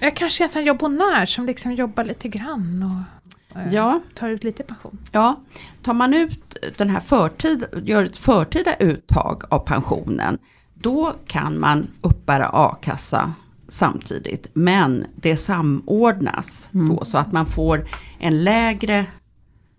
Jag 0.00 0.16
kanske 0.16 0.42
är 0.42 0.44
en 0.44 0.48
sån 0.48 0.64
jobbonär 0.64 1.26
som 1.26 1.46
liksom 1.46 1.72
jobbar 1.72 2.04
lite 2.04 2.28
grann 2.28 2.82
och 2.82 3.23
Ja. 3.72 4.00
tar 4.14 4.28
ut 4.28 4.44
lite 4.44 4.62
pension. 4.62 4.98
Ja, 5.12 5.40
tar 5.82 5.94
man 5.94 6.14
ut 6.14 6.56
den 6.76 6.90
här 6.90 7.00
förtid, 7.00 7.64
gör 7.84 8.04
ett 8.04 8.16
förtida 8.16 8.74
uttag 8.76 9.42
av 9.50 9.58
pensionen, 9.58 10.38
då 10.74 11.12
kan 11.26 11.60
man 11.60 11.90
uppbära 12.00 12.48
a-kassa 12.52 13.32
samtidigt. 13.68 14.46
Men 14.52 15.06
det 15.16 15.36
samordnas 15.36 16.68
då 16.72 17.04
så 17.04 17.18
att 17.18 17.32
man 17.32 17.46
får 17.46 17.86
en 18.18 18.44
lägre 18.44 19.06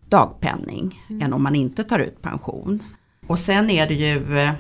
dagpenning 0.10 1.02
än 1.22 1.34
om 1.34 1.44
man 1.44 1.56
inte 1.56 1.84
tar 1.84 2.00
ut 2.00 2.22
pension. 2.22 2.84
Och 3.28 3.40
sen 3.40 3.70
är 3.70 3.88
det 3.88 3.94
ju 3.94 4.38
eh, 4.38 4.52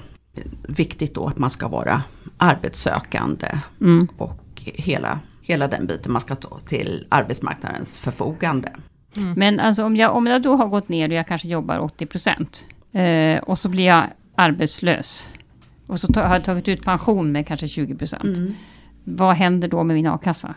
viktigt 0.67 1.15
då 1.15 1.27
att 1.27 1.37
man 1.37 1.49
ska 1.49 1.67
vara 1.67 2.03
arbetssökande 2.37 3.47
Mm. 3.81 4.07
och 4.17 4.41
hela, 4.63 5.19
hela 5.41 5.67
den 5.67 5.87
biten 5.87 6.11
man 6.11 6.21
ska 6.21 6.35
ta 6.35 6.59
till 6.59 7.07
arbetsmarknadens 7.09 7.97
förfogande. 7.97 8.71
Men 9.35 9.59
alltså 9.59 9.83
om 9.83 9.95
jag, 9.95 10.15
om 10.15 10.27
jag 10.27 10.41
då 10.41 10.55
har 10.55 10.67
gått 10.67 10.89
ner 10.89 11.09
och 11.09 11.15
jag 11.15 11.27
kanske 11.27 11.47
jobbar 11.47 11.79
80 11.79 12.05
procent 12.05 12.65
eh, 12.91 13.37
och 13.43 13.59
så 13.59 13.69
blir 13.69 13.85
jag 13.85 14.03
arbetslös 14.35 15.27
och 15.87 15.99
så 15.99 16.13
har 16.13 16.33
jag 16.35 16.43
tagit 16.43 16.67
ut 16.67 16.83
pension 16.83 17.31
med 17.31 17.47
kanske 17.47 17.67
20 17.67 17.95
procent. 17.95 18.37
Mm. 18.37 18.53
Vad 19.03 19.35
händer 19.35 19.67
då 19.67 19.83
med 19.83 19.95
min 19.95 20.07
a-kassa? 20.07 20.53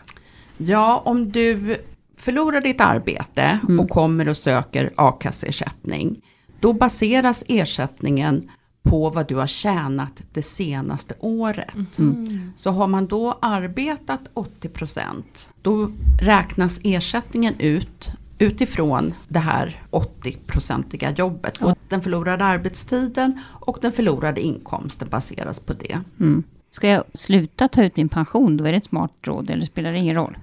Ja, 0.57 1.01
om 1.05 1.31
du 1.31 1.77
förlorar 2.17 2.61
ditt 2.61 2.81
arbete 2.81 3.59
Mm. 3.63 3.79
och 3.79 3.89
kommer 3.89 4.29
och 4.29 4.37
söker 4.37 4.91
a-kasseersättning, 4.95 6.21
då 6.59 6.73
baseras 6.73 7.43
ersättningen 7.47 8.49
på 8.83 9.09
vad 9.09 9.27
du 9.27 9.35
har 9.35 9.47
tjänat 9.47 10.21
det 10.33 10.41
senaste 10.41 11.13
året. 11.19 11.99
Mm. 11.99 12.51
Så 12.55 12.71
har 12.71 12.87
man 12.87 13.07
då 13.07 13.37
arbetat 13.41 14.21
80%, 14.33 15.03
då 15.61 15.91
räknas 16.21 16.79
ersättningen 16.83 17.53
ut 17.59 18.09
utifrån 18.39 19.13
det 19.27 19.39
här 19.39 19.81
80-procentiga 19.91 21.11
jobbet. 21.11 21.57
Och 21.61 21.77
den 21.89 22.01
förlorade 22.01 22.45
arbetstiden 22.45 23.39
och 23.49 23.77
den 23.81 23.91
förlorade 23.91 24.41
inkomsten 24.41 25.09
baseras 25.09 25.59
på 25.59 25.73
det. 25.73 25.99
Mm. 26.19 26.43
Ska 26.69 26.87
jag 26.89 27.03
sluta 27.13 27.67
ta 27.67 27.83
ut 27.83 27.95
min 27.95 28.09
pension, 28.09 28.57
då 28.57 28.65
är 28.65 28.71
det 28.71 28.77
ett 28.77 28.85
smart 28.85 29.11
råd, 29.21 29.49
eller 29.49 29.65
spelar 29.65 29.91
det 29.91 29.97
ingen 29.97 30.15
roll? 30.15 30.37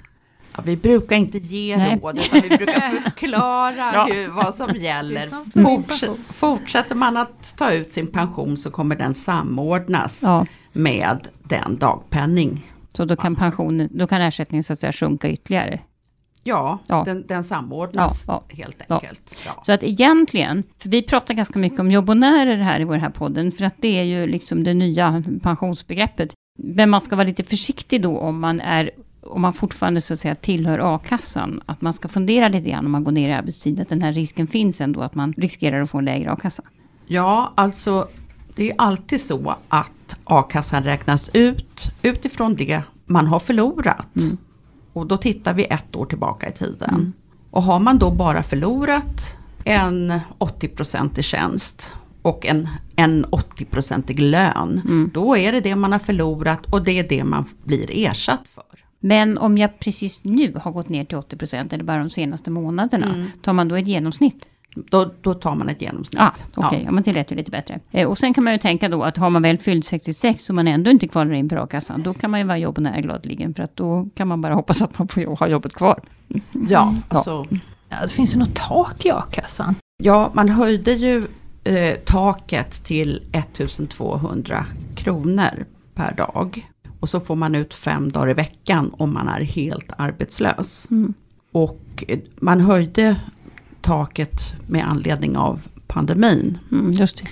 Ja, 0.57 0.63
vi 0.67 0.77
brukar 0.77 1.17
inte 1.17 1.39
ge 1.39 1.77
Nej. 1.77 1.99
råd, 2.03 2.19
utan 2.19 2.41
vi 2.41 2.57
brukar 2.57 2.91
förklara 3.03 3.93
Ja. 3.95 4.09
hur, 4.13 4.29
vad 4.29 4.55
som 4.55 4.75
gäller. 4.77 5.27
Som 5.27 5.45
Forts- 5.55 6.17
fortsätter 6.33 6.95
man 6.95 7.17
att 7.17 7.55
ta 7.57 7.71
ut 7.73 7.91
sin 7.93 8.07
pension 8.07 8.57
så 8.57 8.71
kommer 8.71 8.97
den 8.97 9.15
samordnas 9.15 10.21
Ja, 10.23 10.47
med 10.73 11.29
den 11.43 11.77
dagpenning. 11.79 12.73
så 12.93 13.05
då 13.05 13.17
kan 13.17 13.37
pensionen, 13.37 13.89
då 13.93 14.07
kan 14.07 14.21
ersättningen 14.21 14.63
så 14.63 14.73
att 14.73 14.79
säga 14.79 14.93
sjunka 14.93 15.29
ytterligare. 15.31 15.81
Ja, 16.47 16.79
Ja. 16.87 17.03
Den, 17.05 17.25
den 17.27 17.45
samordnas 17.45 18.25
Ja, 18.27 18.45
helt 18.49 18.77
Ja. 18.89 18.95
enkelt. 18.95 19.37
Ja. 19.47 19.53
Så 19.63 19.73
att 19.73 19.83
egentligen, 19.83 20.63
för 20.79 20.89
vi 20.89 21.03
pratar 21.03 21.35
ganska 21.35 21.59
mycket 21.59 21.81
om 21.81 21.91
jobbonärer 21.91 22.57
här 22.57 22.81
i 22.81 22.85
vår 22.85 22.97
här 22.97 23.11
podden, 23.11 23.53
för 23.53 23.65
att 23.65 23.75
det 23.81 23.99
är 23.99 24.03
ju 24.05 24.27
liksom 24.27 24.65
det 24.65 24.75
nya 24.75 25.23
pensionsbegreppet. 25.43 26.33
Men 26.59 26.91
man 26.91 27.01
ska 27.01 27.17
vara 27.17 27.27
lite 27.27 27.45
försiktig 27.45 28.03
då 28.03 28.19
om 28.19 28.41
man 28.41 28.61
är 28.61 28.91
om 29.23 29.43
man 29.43 29.53
fortfarande 29.53 30.01
så 30.01 30.13
att 30.13 30.19
säga 30.21 30.35
tillhör 30.35 30.95
a-kassan, 30.95 31.61
att 31.67 31.81
man 31.81 31.93
ska 31.93 32.09
fundera 32.09 32.49
lite 32.49 32.71
grann 32.71 32.85
om 32.87 32.93
man 32.93 33.05
går 33.05 33.13
ner 33.13 33.29
i 33.29 33.33
arbetstid, 33.33 33.81
att 33.81 33.89
den 33.89 34.03
här 34.03 34.13
risken 34.13 34.47
finns 34.47 34.81
ändå 34.81 35.01
att 35.01 35.15
man 35.15 35.33
riskerar 35.33 35.81
att 35.81 35.91
få 35.91 35.99
en 35.99 36.05
lägre 36.05 36.31
a-kassa. 36.33 36.63
ja, 37.07 37.53
alltså 37.55 38.09
det 38.55 38.71
är 38.71 38.75
alltid 38.79 39.21
så 39.21 39.55
att 39.69 40.17
a-kassan 40.25 40.83
räknas 40.85 41.31
ut 41.33 41.91
utifrån 42.03 42.55
det 42.55 42.83
man 43.07 43.27
har 43.27 43.39
förlorat. 43.39 44.17
Mm. 44.17 44.37
Och 44.97 45.07
då 45.07 45.17
tittar 45.17 45.55
vi 45.55 45.65
ett 45.65 45.97
år 45.97 46.07
tillbaka 46.07 46.49
i 46.49 46.53
tiden. 46.53 47.13
Och 47.51 47.63
har 47.63 47.79
man 47.79 47.99
då 47.99 48.11
bara 48.11 48.43
förlorat 48.43 49.37
en 49.65 50.13
80-procentig 50.39 51.23
tjänst 51.23 51.93
och 52.23 52.47
en, 52.47 52.69
en 52.97 53.27
80-procentig 53.27 54.19
lön, 54.21 54.81
Mm. 54.85 55.11
då 55.15 55.37
är 55.37 55.53
det 55.53 55.61
det 55.61 55.77
man 55.77 55.93
har 55.93 55.99
förlorat 55.99 56.67
och 56.73 56.85
det 56.85 56.99
är 56.99 57.09
det 57.09 57.25
man 57.25 57.45
blir 57.65 57.91
ersatt 58.07 58.49
för. 58.55 58.65
Men 59.01 59.39
om 59.39 59.59
jag 59.59 59.79
precis 59.79 60.25
nu 60.25 60.55
har 60.63 60.73
gått 60.73 60.89
ner 60.89 61.05
till 61.05 61.19
80 61.19 61.37
procent, 61.37 61.73
eller 61.73 61.85
bara 61.85 61.99
de 61.99 62.11
senaste 62.11 62.51
månaderna, 62.51 63.07
Mm. 63.15 63.27
tar 63.43 63.53
man 63.53 63.69
då 63.69 63.75
ett 63.77 63.87
genomsnitt? 63.89 64.49
Då, 64.91 65.11
då 65.21 65.35
tar 65.35 65.55
man 65.55 65.69
ett 65.69 65.81
genomsnitt. 65.83 66.21
Ah, 66.21 66.31
Okej, 66.55 66.83
ja. 66.85 66.91
men 66.91 67.03
det 67.03 67.13
lät 67.13 67.33
ju 67.33 67.37
lite 67.37 67.51
bättre. 67.51 67.81
Eh, 67.91 68.09
och 68.09 68.19
sen 68.19 68.35
kan 68.35 68.45
man 68.45 68.53
ju 68.53 68.59
tänka 68.59 68.89
då 68.89 69.03
att 69.05 69.17
har 69.17 69.31
man 69.31 69.43
väl 69.43 69.59
fyllt 69.59 69.85
66 69.85 70.49
och 70.49 70.55
man 70.55 70.69
ändå 70.69 70.91
inte 70.91 71.09
kvalar 71.09 71.33
in 71.33 71.49
för 71.49 71.57
a-kassan, 71.57 72.03
då 72.03 72.15
kan 72.15 72.31
man 72.31 72.41
ju 72.41 72.47
vara 72.47 72.59
jobbnära 72.59 73.01
gladeligen, 73.01 73.55
för 73.55 73.63
att 73.63 73.77
då 73.77 74.09
kan 74.15 74.29
man 74.29 74.41
bara 74.41 74.55
hoppas 74.55 74.83
att 74.83 74.99
man 74.99 75.09
får 75.09 75.37
ha 75.37 75.49
jobbet 75.49 75.73
kvar. 75.75 76.01
Ja, 76.29 76.41
Ja. 76.69 76.95
alltså, 77.09 77.47
Ja, 77.89 77.97
det 78.03 78.09
finns 78.09 78.35
ju 78.35 78.39
något 78.39 78.55
tak 78.55 79.07
i 79.07 79.11
a-kassan. 79.11 79.75
ja, 80.03 80.31
man 80.35 80.49
höjde 80.49 80.93
ju 80.93 81.27
eh, 81.65 81.95
taket 82.05 82.85
till 82.85 83.23
1200 83.33 84.67
kronor 84.95 85.65
per 85.95 86.15
dag. 86.15 86.71
Och 87.01 87.09
så 87.09 87.21
får 87.21 87.37
man 87.37 87.55
ut 87.55 87.75
fem 87.75 88.13
dagar 88.13 88.31
i 88.31 88.35
veckan 88.35 88.91
om 88.99 89.15
man 89.15 89.29
är 89.29 89.41
helt 89.41 89.93
arbetslös. 89.99 90.87
Mm. 90.91 91.15
Och 91.53 92.05
eh, 92.09 92.19
man 92.41 92.61
höjde 92.61 93.17
taket 93.87 94.41
med 94.69 94.89
anledning 94.89 95.37
av 95.37 95.61
pandemin. 95.87 96.59
Mm, 96.73 96.93
just 96.93 97.19
det. 97.19 97.25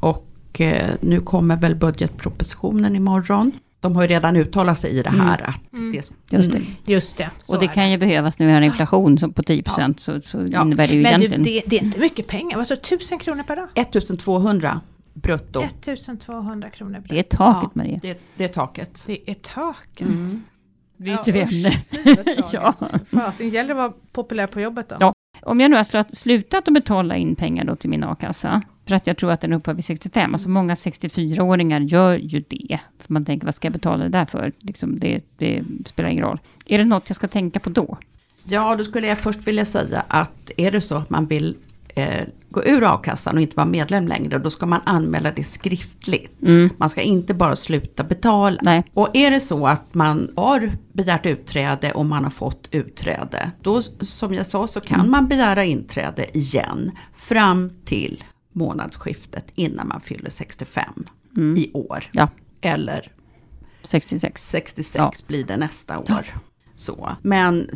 Och 0.00 0.60
eh, 0.60 0.94
nu 1.00 1.20
kommer 1.20 1.56
väl 1.56 1.74
budgetpropositionen 1.76 2.96
imorgon. 2.96 3.52
De 3.80 3.96
har 3.96 4.02
ju 4.02 4.08
redan 4.08 4.36
uttalat 4.36 4.78
sig 4.78 4.90
i 4.90 5.02
det 5.02 5.10
här 5.10 5.48
att 5.48 5.72
Mm. 5.72 5.92
det 5.92 5.96
Just 6.36 6.50
det. 6.52 6.62
Just 6.92 7.16
det. 7.16 7.30
och 7.48 7.58
det 7.58 7.68
kan 7.68 7.90
ju 7.90 7.98
behövas 7.98 8.38
nu 8.38 8.44
när 8.46 8.52
vi 8.52 8.54
har 8.54 8.62
en 8.62 8.64
inflation 8.66 9.18
som 9.18 9.32
på 9.32 9.42
10 9.42 9.62
procent, 9.62 10.00
så, 10.00 10.20
så 10.22 10.44
Ja. 10.48 10.62
innebär 10.62 10.86
det 10.88 10.94
ju 10.94 11.02
Men 11.02 11.20
du, 11.20 11.26
egentligen... 11.26 11.42
det, 11.42 11.62
det 11.66 11.76
är 11.78 11.82
inte 11.84 12.00
mycket 12.00 12.26
pengar. 12.26 12.56
Vad 12.56 12.66
sa 12.66 12.74
du? 12.74 12.80
1000 12.80 13.18
kronor 13.18 13.42
per 13.42 13.56
dag? 13.56 13.68
1200 13.74 14.80
brutto. 15.14 15.62
1200 15.62 16.70
kronor 16.70 17.00
per 17.00 17.08
Det 17.08 17.18
är 17.18 17.22
taket, 17.22 17.70
Ja. 17.74 17.82
Maria. 17.82 17.98
Det, 18.02 18.20
det 18.36 18.44
är 18.44 18.48
taket. 18.48 19.02
Det 19.06 19.30
är 19.30 19.34
taket. 19.34 20.08
Mm. 20.08 20.42
Ämne. 20.98 21.70
ja. 22.04 22.26
Ja. 22.52 22.74
Fasen, 23.10 23.48
gäller 23.48 23.74
det 23.74 23.84
att 23.84 23.90
vara 23.90 23.92
populär 24.12 24.46
på 24.46 24.60
jobbet 24.60 24.88
då? 24.88 24.96
Ja. 25.00 25.13
Om 25.46 25.60
jag 25.60 25.70
nu 25.70 25.76
har 25.76 26.14
slutat 26.14 26.68
att 26.68 26.74
betala 26.74 27.16
in 27.16 27.36
pengar 27.36 27.64
då 27.64 27.76
till 27.76 27.90
min 27.90 28.04
a-kassa, 28.04 28.62
för 28.86 28.94
att 28.94 29.06
jag 29.06 29.16
tror 29.16 29.30
att 29.30 29.40
den 29.40 29.52
upphör 29.52 29.74
vid 29.74 29.84
65, 29.84 30.34
alltså 30.34 30.48
många 30.48 30.74
64-åringar 30.74 31.80
gör 31.80 32.16
ju 32.16 32.44
det. 32.48 32.80
För 32.98 33.12
man 33.12 33.24
tänker, 33.24 33.44
vad 33.44 33.54
ska 33.54 33.66
jag 33.66 33.72
betala 33.72 34.04
det 34.04 34.10
där 34.10 34.26
för? 34.26 34.52
Liksom, 34.58 34.98
det, 34.98 35.24
det 35.36 35.64
spelar 35.86 36.10
ingen 36.10 36.24
roll. 36.24 36.40
Är 36.66 36.78
det 36.78 36.84
något 36.84 37.10
jag 37.10 37.16
ska 37.16 37.28
tänka 37.28 37.60
på 37.60 37.70
då? 37.70 37.98
Ja, 38.44 38.76
då 38.76 38.84
skulle 38.84 39.06
jag 39.06 39.18
först 39.18 39.38
vilja 39.38 39.64
säga 39.64 40.04
att 40.08 40.50
är 40.56 40.70
det 40.70 40.80
så 40.80 40.96
att 40.96 41.10
man 41.10 41.26
vill 41.26 41.56
eh, 41.94 42.24
gå 42.50 42.64
ur 42.64 42.94
a-kassan 42.94 43.34
och 43.36 43.40
inte 43.42 43.56
vara 43.56 43.66
medlem 43.66 44.08
längre, 44.08 44.38
då 44.38 44.50
ska 44.50 44.66
man 44.66 44.80
anmäla 44.84 45.30
det 45.30 45.44
skriftligt. 45.44 46.42
Mm. 46.48 46.70
Man 46.76 46.90
ska 46.90 47.00
inte 47.02 47.34
bara 47.34 47.56
sluta 47.56 48.04
betala. 48.04 48.58
Nej. 48.62 48.84
Och 48.94 49.08
är 49.16 49.30
det 49.30 49.40
så 49.40 49.66
att 49.66 49.94
man 49.94 50.30
har 50.36 50.72
begärt 50.92 51.26
utträde 51.26 51.92
och 51.92 52.06
man 52.06 52.24
har 52.24 52.30
fått 52.30 52.68
utträde, 52.70 53.50
då 53.62 53.82
som 54.00 54.34
jag 54.34 54.46
sa 54.46 54.66
så 54.66 54.80
kan 54.80 55.00
Mm. 55.00 55.10
man 55.10 55.28
begära 55.28 55.64
inträde 55.64 56.38
igen 56.38 56.90
fram 57.14 57.70
till 57.84 58.24
månadsskiftet 58.52 59.46
innan 59.54 59.88
man 59.88 60.00
fyller 60.00 60.30
65 60.30 60.84
Mm. 61.36 61.56
i 61.56 61.70
år. 61.74 62.04
Ja, 62.12 62.28
Eller 62.60 63.12
66. 63.82 64.48
66 64.48 64.94
Ja. 64.98 65.12
blir 65.26 65.44
det 65.44 65.56
nästa 65.56 65.98
år. 65.98 66.24
Så. 66.76 67.10
Men 67.22 67.68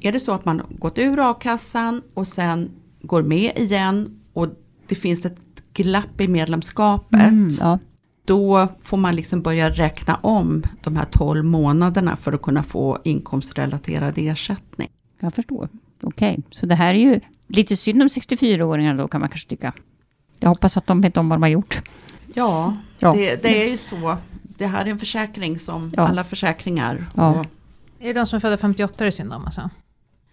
är 0.00 0.12
det 0.12 0.20
så 0.20 0.32
att 0.32 0.44
man 0.44 0.62
gått 0.78 0.98
ur 0.98 1.30
a-kassan 1.30 2.02
och 2.14 2.26
sen 2.26 2.70
går 3.02 3.22
med 3.22 3.52
igen 3.58 4.20
och 4.32 4.48
det 4.86 4.94
finns 4.94 5.26
ett 5.26 5.40
glapp 5.72 6.20
i 6.20 6.28
medlemskapet. 6.28 7.20
Mm, 7.32 7.48
ja. 7.60 7.78
Då 8.24 8.68
får 8.82 8.96
man 8.96 9.16
liksom 9.16 9.42
börja 9.42 9.70
räkna 9.70 10.14
om 10.14 10.62
de 10.82 10.96
här 10.96 11.04
12 11.04 11.44
månaderna 11.44 12.16
för 12.16 12.32
att 12.32 12.42
kunna 12.42 12.62
få 12.62 12.98
inkomstrelaterad 13.04 14.14
ersättning. 14.16 14.88
Jag 15.20 15.34
förstår. 15.34 15.68
Okej, 16.02 16.42
så 16.50 16.66
det 16.66 16.74
här 16.74 16.94
är 16.94 16.98
ju 16.98 17.20
lite 17.48 17.76
synd 17.76 18.02
om 18.02 18.08
64-åringar 18.08 18.94
då 18.96 19.08
kan 19.08 19.20
man 19.20 19.30
kanske 19.30 19.48
tycka. 19.48 19.72
Jag 20.40 20.48
hoppas 20.48 20.76
att 20.76 20.86
de 20.86 21.00
vet 21.00 21.16
om 21.16 21.28
vad 21.28 21.36
de 21.38 21.42
har 21.42 21.48
gjort. 21.50 21.80
Ja, 22.34 22.76
Ja. 22.98 23.12
Det, 23.12 23.42
det 23.42 23.64
är 23.66 23.70
ju 23.70 23.76
så. 23.76 24.16
Det 24.58 24.66
här 24.66 24.86
är 24.86 24.90
en 24.90 24.98
försäkring 24.98 25.58
som 25.58 25.92
Ja. 25.96 26.08
alla 26.08 26.24
försäkringar. 26.24 27.06
Ja. 27.14 27.30
Och, 27.40 27.46
Är 28.00 28.06
det 28.06 28.12
de 28.12 28.26
som 28.26 28.36
är 28.36 28.40
födda 28.40 28.56
58 28.56 28.94
det 28.98 29.06
är 29.06 29.10
synd 29.10 29.32
om 29.32 29.44
alltså? 29.44 29.70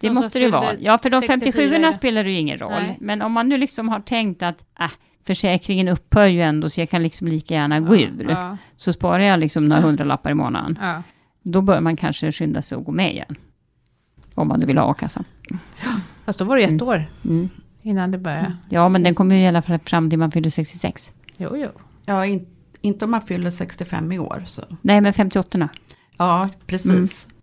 Det 0.00 0.08
De 0.08 0.14
som 0.14 0.22
måste 0.24 0.38
det 0.38 0.50
vara. 0.50 0.74
Ja, 0.80 0.98
för 0.98 1.10
de 1.10 1.20
64 1.20 1.52
57 1.52 1.74
är- 1.86 1.92
spelar 1.92 2.24
det 2.24 2.30
ju 2.30 2.38
ingen 2.38 2.58
roll. 2.58 2.72
Nej. 2.72 2.96
Men 3.00 3.22
om 3.22 3.32
man 3.32 3.48
nu 3.48 3.56
liksom 3.58 3.88
har 3.88 4.00
tänkt 4.00 4.42
att 4.42 4.64
äh, 4.80 4.90
försäkringen 5.26 5.88
upphör 5.88 6.26
ju 6.26 6.42
ändå, 6.42 6.68
så 6.68 6.80
jag 6.80 6.90
kan 6.90 7.02
liksom 7.02 7.28
lika 7.28 7.54
gärna 7.54 7.80
gå 7.80 7.96
ur. 7.96 8.26
Ja, 8.30 8.56
Så 8.76 8.92
sparar 8.92 9.22
jag 9.22 9.40
liksom 9.40 9.68
några 9.68 9.82
hundralappar 9.82 10.30
i 10.30 10.34
månaden. 10.34 10.78
ja. 10.82 11.02
Då 11.42 11.62
bör 11.62 11.80
man 11.80 11.96
kanske 11.96 12.32
skynda 12.32 12.62
sig 12.62 12.78
att 12.78 12.84
gå 12.84 12.92
med 12.92 13.12
igen. 13.12 13.34
Om 14.34 14.48
man 14.48 14.60
nu 14.60 14.66
vill 14.66 14.78
ha 14.78 14.90
a-kassa. 14.90 15.24
Fast 16.24 16.38
då 16.38 16.44
var 16.44 16.56
det 16.56 16.62
ett 16.62 16.70
Mm. 16.70 16.88
år 16.88 17.04
Mm. 17.24 17.48
innan 17.82 18.10
det 18.10 18.18
började. 18.18 18.56
Ja, 18.68 18.88
men 18.88 19.02
den 19.02 19.14
kommer 19.14 19.34
ju 19.34 19.42
i 19.42 19.46
alla 19.46 19.62
fall 19.62 19.78
fram 19.78 20.10
till 20.10 20.18
man 20.18 20.30
fyller 20.30 20.50
66. 20.50 21.12
Jo, 21.36 21.56
jo. 21.56 21.68
ja, 22.06 22.26
in, 22.26 22.46
inte 22.80 23.04
om 23.04 23.10
man 23.10 23.20
fyller 23.22 23.50
65 23.50 24.12
i 24.12 24.18
år. 24.18 24.42
Så. 24.46 24.62
Nej, 24.82 25.00
men 25.00 25.12
58 25.12 25.68
Ja, 26.16 26.48
precis. 26.66 27.26
Mm. 27.26 27.33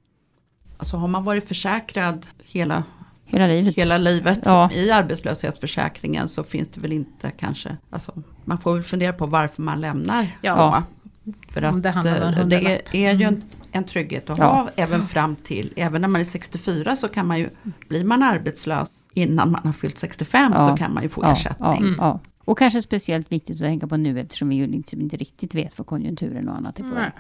Alltså 0.81 0.97
har 0.97 1.07
man 1.07 1.23
varit 1.23 1.47
försäkrad 1.47 2.27
hela, 2.43 2.83
hela 3.25 3.47
livet. 3.47 3.75
hela 3.75 3.97
livet 3.97 4.39
Ja. 4.45 4.71
i 4.71 4.91
arbetslöshetsförsäkringen 4.91 6.29
så 6.29 6.43
finns 6.43 6.67
det 6.69 6.81
väl 6.81 6.91
inte 6.91 7.31
kanske, 7.31 7.77
alltså 7.89 8.23
man 8.45 8.57
får 8.57 8.73
väl 8.73 8.83
fundera 8.83 9.13
på 9.13 9.25
varför 9.25 9.61
man 9.61 9.81
lämnar. 9.81 10.27
Ja. 10.41 10.83
då. 11.23 11.31
För 11.53 11.61
att 11.61 11.83
det 11.83 11.89
eh, 11.89 11.95
det 12.03 12.09
hundralapp. 12.35 12.81
är 12.93 13.13
ju 13.13 13.25
en, 13.25 13.43
en 13.71 13.83
trygghet 13.83 14.29
att 14.29 14.37
Ja. 14.37 14.45
ha 14.45 14.69
även 14.75 15.07
fram 15.07 15.35
till, 15.35 15.73
även 15.75 16.01
när 16.01 16.07
man 16.07 16.21
är 16.21 16.25
64 16.25 16.95
så 16.95 17.07
kan 17.07 17.27
man 17.27 17.39
ju, 17.39 17.49
blir 17.89 18.03
man 18.03 18.23
arbetslös 18.23 19.07
innan 19.13 19.51
man 19.51 19.61
har 19.63 19.73
fyllt 19.73 19.97
65 19.97 20.53
Ja. 20.57 20.67
så 20.69 20.77
kan 20.77 20.93
man 20.93 21.03
ju 21.03 21.09
få 21.09 21.23
ja, 21.23 21.31
ersättning. 21.31 21.67
ja, 21.69 21.77
Mm. 21.77 21.95
ja. 21.99 22.19
Och 22.45 22.57
kanske 22.57 22.81
speciellt 22.81 23.31
viktigt 23.31 23.55
att 23.55 23.61
tänka 23.61 23.87
på 23.87 23.97
nu 23.97 24.19
eftersom 24.19 24.49
vi 24.49 24.55
ju 24.55 24.67
liksom 24.67 25.01
inte 25.01 25.17
riktigt 25.17 25.55
vet 25.55 25.77
vad 25.77 25.87
konjunkturen 25.87 26.49
och 26.49 26.55
annat 26.55 26.79
är 26.79 26.83
på 26.83 26.95
väg. 26.95 27.11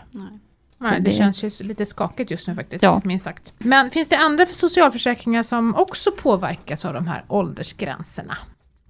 Nej. 0.81 1.01
Det, 1.01 1.11
det- 1.11 1.17
känns 1.17 1.43
ju 1.43 1.49
lite 1.63 1.85
skakigt 1.85 2.31
just 2.31 2.47
nu 2.47 2.55
faktiskt, 2.55 2.83
Ja. 2.83 3.01
minst 3.03 3.25
sagt. 3.25 3.53
Men 3.57 3.89
finns 3.91 4.07
det 4.09 4.17
andra 4.17 4.45
för 4.45 4.55
socialförsäkringar 4.55 5.43
som 5.43 5.75
också 5.75 6.11
påverkas 6.11 6.85
av 6.85 6.93
de 6.93 7.07
här 7.07 7.23
åldersgränserna? 7.27 8.37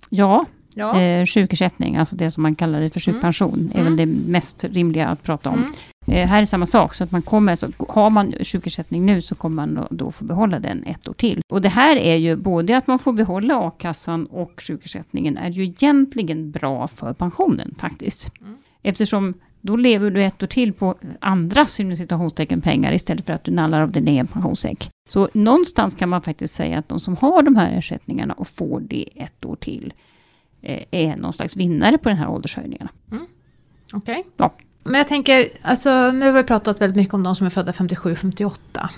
Ja, 0.09 0.45
Ja. 0.73 1.01
Eh, 1.01 1.25
sjukersättning, 1.25 1.95
alltså 1.97 2.15
det 2.15 2.31
som 2.31 2.43
man 2.43 2.55
kallar 2.55 2.81
det 2.81 2.89
för 2.89 2.99
sjukpension, 2.99 3.71
är 3.75 3.83
väl 3.83 3.95
det 3.97 4.05
mest 4.05 4.63
rimliga 4.63 5.07
att 5.07 5.23
prata 5.23 5.49
om. 5.49 5.55
Mm. 5.59 5.73
Eh, 6.07 6.27
här 6.27 6.41
är 6.41 6.45
samma 6.45 6.65
sak, 6.65 6.93
så 6.93 7.03
att 7.03 7.11
man 7.11 7.21
kommer, 7.21 7.55
så 7.55 7.67
har 7.89 8.09
man 8.09 8.33
sjukersättning 8.43 9.05
nu 9.05 9.21
så 9.21 9.35
kommer 9.35 9.55
man 9.55 9.75
då, 9.75 9.87
då 9.91 10.11
få 10.11 10.25
behålla 10.25 10.59
den 10.59 10.83
ett 10.83 11.07
år 11.07 11.13
till. 11.13 11.41
Och 11.51 11.61
det 11.61 11.69
här 11.69 11.95
är 11.95 12.15
ju 12.15 12.35
både 12.35 12.77
att 12.77 12.87
man 12.87 12.99
får 12.99 13.13
behålla 13.13 13.55
a-kassan 13.67 14.25
och 14.25 14.51
sjukersättningen 14.67 15.37
är 15.37 15.49
ju 15.49 15.63
egentligen 15.63 16.51
bra 16.51 16.87
för 16.87 17.13
pensionen 17.13 17.75
faktiskt. 17.79 18.31
Mm. 18.41 18.57
Eftersom 18.83 19.33
då 19.61 19.75
lever 19.75 20.11
du 20.11 20.23
ett 20.23 20.43
år 20.43 20.47
till 20.47 20.73
på 20.73 20.95
andras 21.19 21.71
citationstecken 21.73 22.61
pengar 22.61 22.93
istället 22.93 23.25
för 23.25 23.33
att 23.33 23.43
du 23.43 23.51
nallar 23.51 23.81
av 23.81 23.91
din 23.91 24.07
egen 24.07 24.27
pensionssäck. 24.27 24.89
Så 25.09 25.29
någonstans 25.33 25.95
kan 25.95 26.09
man 26.09 26.21
faktiskt 26.21 26.53
säga 26.53 26.77
att 26.77 26.89
de 26.89 26.99
som 26.99 27.17
har 27.17 27.41
de 27.41 27.55
här 27.55 27.77
ersättningarna 27.77 28.33
och 28.33 28.47
får 28.47 28.79
det 28.79 29.09
ett 29.15 29.45
år 29.45 29.55
till 29.55 29.93
eh, 30.61 30.83
är 30.91 31.15
någon 31.15 31.33
slags 31.33 31.57
vinnare 31.57 31.97
på 31.97 32.09
den 32.09 32.17
här 32.17 32.29
åldershöjningarna. 32.29 32.89
Okej. 33.93 34.25
Ja. 34.37 34.53
Men 34.83 34.95
jag 34.95 35.07
tänker, 35.07 35.49
alltså 35.61 36.11
nu 36.11 36.25
har 36.25 36.33
vi 36.33 36.43
pratat 36.43 36.81
väldigt 36.81 36.97
mycket 36.97 37.13
om 37.13 37.23
de 37.23 37.35
som 37.35 37.45
är 37.45 37.49
födda 37.49 37.71
57-58. 37.71 38.89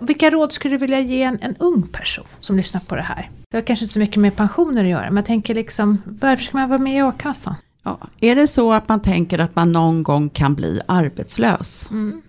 Vilka 0.00 0.30
råd 0.30 0.52
skulle 0.52 0.74
du 0.74 0.78
vilja 0.78 1.00
ge 1.00 1.22
en, 1.22 1.38
en 1.40 1.56
ung 1.56 1.82
person 1.82 2.24
som 2.40 2.56
lyssnar 2.56 2.80
på 2.80 2.96
det 2.96 3.02
här? 3.02 3.30
Det 3.50 3.56
har 3.56 3.62
kanske 3.62 3.84
inte 3.84 3.92
så 3.92 4.00
mycket 4.00 4.16
med 4.16 4.36
pensioner 4.36 4.84
att 4.84 4.90
göra, 4.90 5.04
men 5.04 5.16
jag 5.16 5.26
tänker 5.26 5.54
liksom, 5.54 6.02
varför 6.04 6.44
ska 6.44 6.56
man 6.56 6.68
vara 6.68 6.78
med 6.78 6.96
i 6.96 7.00
a-kassan? 7.00 7.54
Ja. 8.00 8.08
Är 8.20 8.36
det 8.36 8.46
så 8.46 8.72
att 8.72 8.88
man 8.88 9.00
tänker 9.02 9.38
att 9.38 9.56
man 9.56 9.72
någon 9.72 10.02
gång 10.02 10.28
kan 10.28 10.54
bli 10.54 10.80
arbetslös, 10.86 11.88
Mm. 11.90 12.22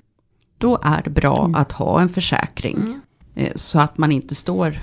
då 0.58 0.80
är 0.84 1.02
det 1.04 1.10
bra 1.10 1.40
Mm. 1.46 1.56
att 1.56 1.72
ha 1.72 2.02
en 2.02 2.10
försäkring. 2.10 2.76
Mm. 2.78 3.00
eh, 3.36 3.52
Så 3.56 3.80
att 3.80 3.98
man 3.98 4.12
inte 4.12 4.36
står 4.36 4.80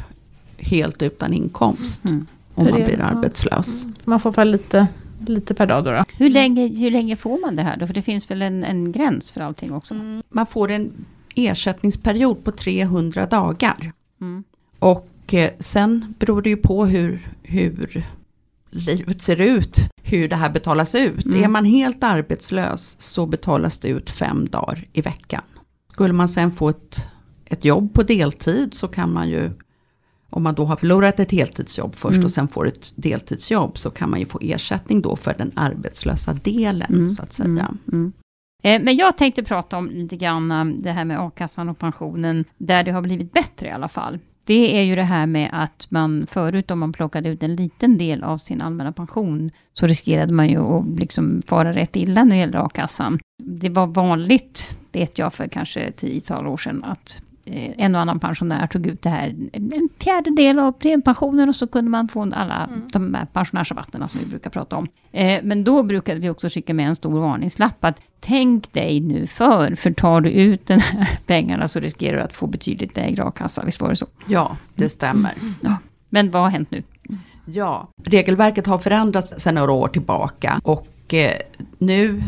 helt 0.59 1.03
utan 1.03 1.33
inkomst 1.33 2.05
Mm. 2.05 2.27
om 2.55 2.65
man 2.65 2.85
blir 2.85 3.01
arbetslös. 3.01 3.87
Man 4.05 4.21
får 4.21 4.33
väl 4.33 4.51
lite, 4.51 4.87
lite 5.27 5.55
per 5.55 5.67
dag 5.67 5.85
då. 5.85 5.91
då. 5.91 6.03
Hur, 6.17 6.31
länge, 6.31 6.67
hur 6.69 6.91
länge 6.91 7.17
får 7.17 7.41
man 7.41 7.57
det 7.57 7.63
här 7.63 7.77
då? 7.77 7.87
För 7.87 7.95
det 7.95 8.03
finns 8.03 8.31
väl 8.31 8.43
en, 8.43 8.65
en 8.65 8.93
gräns 8.93 9.33
för 9.33 9.41
allting 9.41 9.73
också? 9.73 9.95
Mm. 9.95 10.23
Man 10.29 10.47
får 10.47 10.71
en 10.71 10.93
ersättningsperiod 11.35 12.45
på 12.45 12.53
300 12.53 13.27
dagar. 13.27 13.93
Mm. 14.21 14.45
Och 14.79 15.35
eh, 15.35 15.51
sen 15.59 16.15
beror 16.19 16.43
det 16.43 16.51
ju 16.51 16.57
på 16.57 16.87
hur, 16.87 17.29
hur 17.43 18.07
livet 18.77 19.23
ser 19.23 19.41
ut, 19.41 19.79
hur 20.03 20.29
det 20.29 20.37
här 20.37 20.51
betalas 20.51 20.95
ut. 20.95 21.25
Mm. 21.25 21.45
Är 21.45 21.49
man 21.49 21.65
helt 21.65 22.05
arbetslös 22.05 22.97
så 23.01 23.27
betalas 23.27 23.79
det 23.79 23.89
ut 23.89 24.11
fem 24.11 24.47
dagar 24.49 24.85
i 24.93 25.01
veckan. 25.01 25.43
Skulle 25.93 26.13
man 26.13 26.29
sen 26.29 26.51
få 26.51 26.69
ett, 26.69 27.05
ett 27.45 27.65
jobb 27.65 27.95
på 27.95 28.03
deltid 28.03 28.75
så 28.75 28.89
kan 28.89 29.13
man 29.13 29.29
ju, 29.29 29.51
om 30.31 30.43
man 30.43 30.55
då 30.55 30.65
har 30.65 30.77
förlorat 30.77 31.21
ett 31.21 31.31
heltidsjobb 31.33 31.95
först 31.95 32.15
Mm. 32.15 32.25
och 32.25 32.31
sen 32.31 32.49
får 32.49 32.69
ett 32.69 32.93
deltidsjobb 32.97 33.79
så 33.79 33.91
kan 33.91 34.11
man 34.11 34.21
ju 34.21 34.27
få 34.27 34.39
ersättning 34.43 35.03
då 35.03 35.17
för 35.17 35.35
den 35.39 35.53
arbetslösa 35.55 36.33
delen 36.33 36.95
Mm. 36.95 37.09
så 37.11 37.23
att 37.23 37.33
säga. 37.33 37.49
Mm. 37.49 37.79
Mm. 37.93 38.13
Eh, 38.63 38.83
men 38.85 38.97
jag 38.97 39.17
tänkte 39.17 39.43
prata 39.43 39.77
om 39.79 39.91
lite 39.91 40.17
grann 40.17 40.51
eh, 40.51 40.65
det 40.65 40.91
här 40.93 41.05
med 41.05 41.21
a-kassan 41.21 41.69
och 41.69 41.79
pensionen, 41.79 42.45
där 42.59 42.83
det 42.83 42.91
har 42.91 43.03
blivit 43.03 43.33
bättre 43.33 43.67
i 43.67 43.71
alla 43.71 43.89
fall. 43.89 44.19
Det 44.47 44.79
är 44.79 44.83
ju 44.83 44.95
det 44.97 45.03
här 45.03 45.27
med 45.27 45.51
att 45.53 45.87
man 45.89 46.27
förut 46.31 46.71
om 46.71 46.79
man 46.79 46.93
plockade 46.93 47.29
ut 47.29 47.43
en 47.43 47.57
liten 47.57 47.99
del 47.99 48.23
av 48.23 48.37
sin 48.37 48.63
allmänna 48.63 48.93
pension, 48.93 49.51
så 49.73 49.87
riskerade 49.87 50.33
man 50.33 50.49
ju 50.49 50.59
att 50.59 50.99
liksom 50.99 51.43
fara 51.47 51.73
rätt 51.73 51.97
illa 51.97 52.25
när 52.25 52.37
det 52.37 52.41
gäller 52.41 52.59
a-kassan. 52.59 53.19
Det 53.43 53.69
var 53.69 53.87
vanligt, 53.87 54.79
vet 54.93 55.19
jag, 55.19 55.33
för 55.35 55.49
kanske 55.49 55.93
tiotal 55.93 56.47
år 56.47 56.57
sedan, 56.57 56.85
att 56.85 57.23
en 57.53 57.95
och 57.95 58.01
annan 58.01 58.21
pensionär 58.21 58.67
tog 58.67 58.87
ut 58.87 59.03
det 59.03 59.11
här, 59.11 59.35
en 59.53 59.89
fjärdedel 60.01 60.59
av 60.59 60.73
premiepensionen 60.73 61.49
och 61.49 61.57
så 61.57 61.67
kunde 61.67 61.91
man 61.91 62.09
få 62.09 62.23
alla 62.23 62.65
mm. 62.65 62.83
de 62.93 63.15
här 63.15 63.27
pensionärsrabatterna 63.33 64.09
som 64.09 64.21
vi 64.21 64.27
brukar 64.27 64.51
prata 64.51 64.77
om. 64.77 64.89
Eh, 65.13 65.41
men 65.43 65.65
då 65.65 65.83
brukade 65.83 66.21
vi 66.21 66.31
också 66.31 66.49
skicka 66.49 66.75
med 66.75 66.89
en 66.89 66.95
stor 66.95 67.21
varningslapp 67.21 67.85
att 67.85 68.01
tänk 68.21 68.73
dig 68.73 69.01
nu 69.01 69.27
för, 69.27 69.75
för 69.75 69.93
tar 69.93 70.21
du 70.21 70.31
ut 70.31 70.67
den 70.67 70.81
här 70.81 71.19
pengarna 71.27 71.69
så 71.69 71.81
riskerar 71.81 72.17
du 72.17 72.23
att 72.23 72.37
få 72.37 72.47
betydligt 72.47 72.97
lägre 72.97 73.25
a-kassa, 73.25 73.65
visst 73.65 73.81
var 73.81 73.89
det 73.89 73.97
så? 73.97 74.07
Ja, 74.27 74.57
det 74.75 74.89
stämmer. 74.89 75.35
Mm. 75.41 75.55
Ja. 75.61 75.77
Men 76.09 76.31
vad 76.31 76.43
har 76.43 76.51
hänt 76.51 76.71
nu? 76.71 76.83
Ja, 77.45 77.89
regelverket 78.05 78.67
har 78.67 78.79
förändrats 78.79 79.43
sedan 79.43 79.55
några 79.55 79.73
år 79.73 79.89
tillbaka 79.89 80.61
och 80.65 81.15
eh, 81.15 81.33
nu 81.79 82.23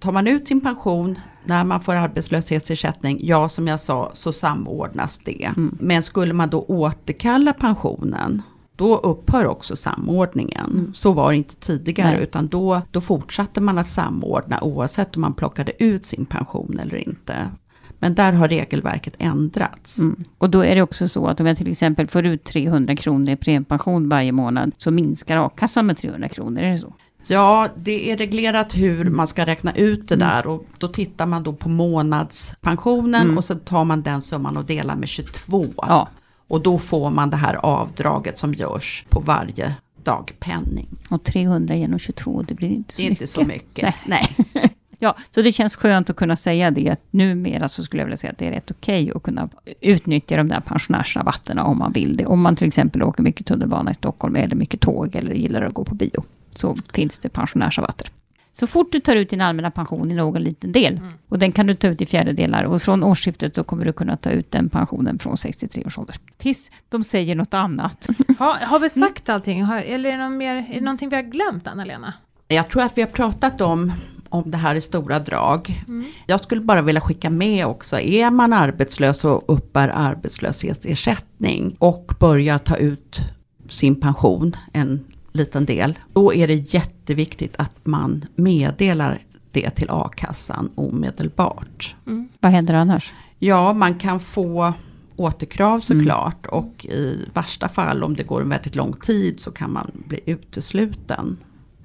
tar 0.00 0.12
man 0.12 0.26
ut 0.26 0.48
sin 0.48 0.60
pension 0.60 1.18
när 1.44 1.64
man 1.64 1.80
får 1.80 1.94
arbetslöshetsersättning, 1.94 3.18
ja 3.22 3.48
som 3.48 3.68
jag 3.68 3.80
sa 3.80 4.10
så 4.14 4.32
samordnas 4.32 5.18
det. 5.18 5.44
Mm. 5.44 5.78
Men 5.80 6.02
skulle 6.02 6.32
man 6.32 6.50
då 6.50 6.62
återkalla 6.62 7.52
pensionen, 7.52 8.42
då 8.76 8.96
upphör 8.96 9.46
också 9.46 9.76
samordningen. 9.76 10.70
Mm. 10.72 10.94
Så 10.94 11.12
var 11.12 11.30
det 11.30 11.36
inte 11.36 11.56
tidigare, 11.56 12.14
Nej. 12.14 12.22
utan 12.22 12.48
då, 12.48 12.80
då 12.90 13.00
fortsatte 13.00 13.60
man 13.60 13.78
att 13.78 13.88
samordna 13.88 14.64
oavsett 14.64 15.16
om 15.16 15.22
man 15.22 15.34
plockade 15.34 15.84
ut 15.84 16.06
sin 16.06 16.24
pension 16.24 16.78
eller 16.78 17.08
inte. 17.08 17.50
Men 17.98 18.14
där 18.14 18.32
har 18.32 18.48
regelverket 18.48 19.14
ändrats. 19.18 19.98
Mm. 19.98 20.24
Och 20.38 20.50
då 20.50 20.64
är 20.64 20.74
det 20.74 20.82
också 20.82 21.08
så 21.08 21.26
att 21.26 21.40
om 21.40 21.46
jag 21.46 21.56
till 21.56 21.70
exempel 21.70 22.06
får 22.06 22.26
ut 22.26 22.44
300 22.44 22.96
kronor 22.96 23.30
i 23.30 23.36
premiepension 23.36 24.08
varje 24.08 24.32
månad, 24.32 24.72
så 24.76 24.90
minskar 24.90 25.36
a-kassan 25.46 25.86
med 25.86 25.96
300 25.98 26.28
kronor, 26.28 26.62
är 26.62 26.70
det 26.70 26.78
så? 26.78 26.94
Ja, 27.26 27.68
det 27.76 28.10
är 28.10 28.16
reglerat 28.16 28.74
hur 28.76 29.04
man 29.04 29.26
ska 29.26 29.46
räkna 29.46 29.74
ut 29.74 30.08
det 30.08 30.14
mm. 30.14 30.28
där 30.28 30.46
och 30.46 30.66
då 30.78 30.88
tittar 30.88 31.26
man 31.26 31.42
då 31.42 31.52
på 31.52 31.68
månadspensionen 31.68 33.22
mm. 33.22 33.38
och 33.38 33.44
så 33.44 33.54
tar 33.54 33.84
man 33.84 34.02
den 34.02 34.22
summan 34.22 34.56
och 34.56 34.64
delar 34.64 34.96
med 34.96 35.08
22. 35.08 35.66
Ja. 35.76 36.08
Och 36.48 36.62
då 36.62 36.78
får 36.78 37.10
man 37.10 37.30
det 37.30 37.36
här 37.36 37.54
avdraget 37.54 38.38
som 38.38 38.54
görs 38.54 39.04
på 39.08 39.20
varje 39.20 39.74
dagpenning. 40.02 40.88
Och 41.10 41.24
300 41.24 41.74
genom 41.74 41.98
22, 41.98 42.42
det 42.42 42.54
blir 42.54 42.68
inte 42.68 42.94
så 42.94 43.02
mycket. 43.02 43.18
Det 43.34 43.42
är 43.42 43.44
inte 43.44 43.44
mycket. 43.44 43.74
så 43.74 43.84
mycket, 43.84 43.94
nej. 44.06 44.36
nej. 44.52 44.74
Ja, 44.98 45.16
så 45.30 45.42
det 45.42 45.52
känns 45.52 45.76
skönt 45.76 46.10
att 46.10 46.16
kunna 46.16 46.36
säga 46.36 46.70
det. 46.70 46.90
Att 46.90 47.00
numera 47.10 47.68
så 47.68 47.84
skulle 47.84 48.00
jag 48.02 48.06
vilja 48.06 48.16
säga 48.16 48.30
att 48.30 48.38
det 48.38 48.46
är 48.46 48.50
rätt 48.50 48.70
okej 48.70 49.02
okay 49.02 49.16
att 49.16 49.22
kunna 49.22 49.48
utnyttja 49.80 50.36
de 50.36 50.48
där 50.48 50.60
pensionärsrabatterna 50.60 51.64
om 51.64 51.78
man 51.78 51.92
vill 51.92 52.16
det. 52.16 52.26
Om 52.26 52.40
man 52.40 52.56
till 52.56 52.66
exempel 52.66 53.02
åker 53.02 53.22
mycket 53.22 53.46
tunnelbana 53.46 53.90
i 53.90 53.94
Stockholm 53.94 54.36
eller 54.36 54.56
mycket 54.56 54.80
tåg 54.80 55.16
eller 55.16 55.34
gillar 55.34 55.62
att 55.62 55.74
gå 55.74 55.84
på 55.84 55.94
bio 55.94 56.24
så 56.54 56.76
finns 56.92 57.18
det 57.18 57.28
pensionärsrabatter. 57.28 58.10
Så 58.52 58.66
fort 58.66 58.92
du 58.92 59.00
tar 59.00 59.16
ut 59.16 59.30
din 59.30 59.40
allmänna 59.40 59.70
pension 59.70 60.10
i 60.10 60.14
någon 60.14 60.42
liten 60.42 60.72
del, 60.72 60.96
mm. 60.96 61.12
och 61.28 61.38
den 61.38 61.52
kan 61.52 61.66
du 61.66 61.74
ta 61.74 61.88
ut 61.88 62.02
i 62.02 62.06
fjärdedelar, 62.06 62.64
och 62.64 62.82
från 62.82 63.04
årsskiftet 63.04 63.54
så 63.54 63.64
kommer 63.64 63.84
du 63.84 63.92
kunna 63.92 64.16
ta 64.16 64.30
ut 64.30 64.50
den 64.50 64.68
pensionen 64.68 65.18
från 65.18 65.36
63 65.36 65.84
års 65.84 65.98
ålder. 65.98 66.16
Tills 66.36 66.70
de 66.88 67.04
säger 67.04 67.34
något 67.34 67.54
annat. 67.54 68.08
Ha, 68.38 68.56
har 68.60 68.80
vi 68.80 68.90
sagt 68.90 69.28
allting? 69.28 69.62
Har, 69.62 69.76
eller 69.78 70.10
är 70.10 70.18
det, 70.18 70.28
mer, 70.28 70.54
är 70.54 70.74
det 70.74 70.80
någonting 70.80 71.08
vi 71.08 71.16
har 71.16 71.22
glömt, 71.22 71.66
Anna-Lena? 71.66 72.14
Jag 72.48 72.68
tror 72.68 72.82
att 72.82 72.98
vi 72.98 73.02
har 73.02 73.08
pratat 73.08 73.60
om 73.60 73.92
om 74.34 74.50
det 74.50 74.56
här 74.56 74.74
i 74.74 74.80
stora 74.80 75.18
drag. 75.18 75.82
Mm. 75.88 76.06
Jag 76.26 76.40
skulle 76.40 76.60
bara 76.60 76.82
vilja 76.82 77.00
skicka 77.00 77.30
med 77.30 77.66
också, 77.66 77.98
är 77.98 78.30
man 78.30 78.52
arbetslös 78.52 79.24
och 79.24 79.44
uppbär 79.46 79.88
arbetslöshetsersättning 79.88 81.76
och 81.78 82.12
börjar 82.20 82.58
ta 82.58 82.76
ut 82.76 83.20
sin 83.68 84.00
pension, 84.00 84.56
en 84.72 85.04
liten 85.34 85.64
del, 85.64 85.98
då 86.12 86.34
är 86.34 86.46
det 86.46 86.54
jätteviktigt 86.54 87.54
att 87.58 87.76
man 87.86 88.24
meddelar 88.34 89.18
det 89.50 89.70
till 89.70 89.90
a-kassan 89.90 90.70
omedelbart. 90.74 91.96
Mm. 92.06 92.28
Vad 92.40 92.52
händer 92.52 92.74
annars? 92.74 93.12
Ja, 93.38 93.72
man 93.72 93.98
kan 93.98 94.20
få 94.20 94.72
återkrav 95.16 95.80
såklart 95.80 96.46
mm. 96.46 96.58
och 96.58 96.84
i 96.84 97.28
värsta 97.34 97.68
fall 97.68 98.04
om 98.04 98.16
det 98.16 98.22
går 98.22 98.40
en 98.40 98.48
väldigt 98.48 98.74
lång 98.74 98.92
tid 98.92 99.40
så 99.40 99.50
kan 99.50 99.72
man 99.72 99.90
bli 99.94 100.20
utesluten 100.26 101.36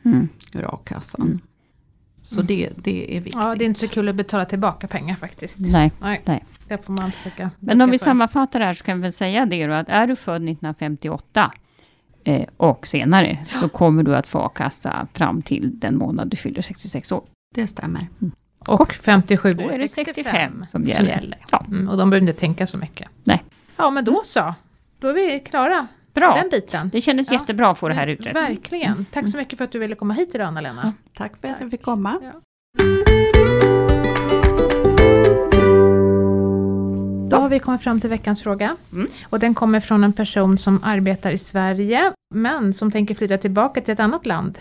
mm. 0.06 0.30
ur 0.54 0.74
a-kassan. 0.74 1.28
Mm. 1.28 1.40
Så 2.22 2.36
mm. 2.36 2.48
det, 2.48 2.70
det 2.76 3.18
är 3.18 3.22
viktigt. 3.22 3.42
Ja, 3.44 3.56
det 3.56 3.64
är 3.64 3.66
inte 3.66 3.80
så 3.80 3.88
kul 3.88 4.10
att 4.10 4.16
betala 4.16 4.46
tillbaka 4.46 4.88
pengar 4.88 5.16
faktiskt. 5.16 5.60
Nej. 5.60 5.92
nej. 6.02 6.22
nej. 6.26 6.46
Det 6.68 6.86
får 6.86 6.94
man 6.94 7.12
försöka. 7.12 7.52
Men 7.60 7.82
om 7.82 7.92
vi 7.92 7.98
för. 7.98 8.06
sammanfattar 8.06 8.60
det 8.60 8.66
här 8.66 8.74
så 8.74 8.84
kan 8.84 8.98
vi 8.98 9.02
väl 9.02 9.14
säga 9.14 9.46
det 9.46 9.68
då 9.68 9.74
att 9.74 9.90
är 9.90 10.08
du 10.08 10.16
född 10.16 10.36
1958 10.36 11.52
eh, 12.24 12.48
och 12.58 12.88
senare 12.88 13.38
ja. 13.54 13.60
så 13.60 13.70
kommer 13.70 14.04
du 14.04 14.16
att 14.16 14.28
få 14.28 14.40
a-kassa 14.40 15.08
fram 15.14 15.42
till 15.42 15.80
den 15.80 15.98
månad 15.98 16.28
du 16.28 16.38
fyller 16.38 16.62
66 16.62 17.12
år. 17.12 17.24
Det 17.56 17.68
stämmer. 17.68 18.08
Mm. 18.22 18.32
Och 18.60 18.94
57 18.94 19.54
då 19.54 19.70
är 19.70 19.80
det 19.80 19.88
65 19.88 20.66
som 20.68 20.84
gäller. 20.84 21.00
Som 21.00 21.08
gäller. 21.08 21.38
Ja. 21.52 21.66
Mm, 21.68 21.90
och 21.90 21.98
de 21.98 22.10
behöver 22.10 22.28
inte 22.28 22.40
tänka 22.40 22.68
så 22.68 22.78
mycket. 22.78 23.08
Nej. 23.24 23.44
Ja 23.78 23.90
men 23.90 24.06
då 24.06 24.22
så. 24.24 24.54
Då 25.00 25.08
är 25.08 25.14
vi 25.14 25.40
klara. 25.40 25.88
Bra. 26.14 26.36
Den 26.36 26.50
biten. 26.50 26.90
Det 26.90 27.02
kändes 27.02 27.32
ja. 27.32 27.40
jättebra 27.40 27.70
att 27.70 27.78
få 27.78 27.88
det 27.88 27.94
här 27.94 28.08
utrett. 28.08 28.36
Verkligen. 28.36 29.06
Tack 29.06 29.30
så 29.30 29.38
mycket 29.38 29.58
för 29.58 29.66
att 29.66 29.72
du 29.72 29.80
ville 29.80 29.96
komma 29.96 30.14
hit 30.14 30.36
idag 30.36 30.48
Anna-Lena. 30.48 30.82
Ja. 30.84 30.92
Tack 31.18 31.42
för 31.42 31.48
att 31.48 31.62
jag 31.62 31.72
fick 31.72 31.84
komma. 31.84 32.20
Då 37.30 37.38
har 37.38 37.50
vi 37.50 37.60
kommit 37.60 37.82
fram 37.84 38.00
till 38.00 38.10
veckans 38.10 38.44
fråga. 38.44 38.76
Mm. 38.94 39.08
Och 39.24 39.40
den 39.40 39.56
kommer 39.56 39.80
från 39.80 40.04
en 40.04 40.14
person 40.14 40.58
som 40.58 40.84
arbetar 40.84 41.32
i 41.32 41.38
Sverige, 41.38 42.12
men 42.36 42.74
som 42.74 42.92
tänker 42.92 43.16
flytta 43.16 43.38
tillbaka 43.38 43.82
till 43.82 43.94
ett 43.94 44.00
annat 44.00 44.26
land 44.26 44.58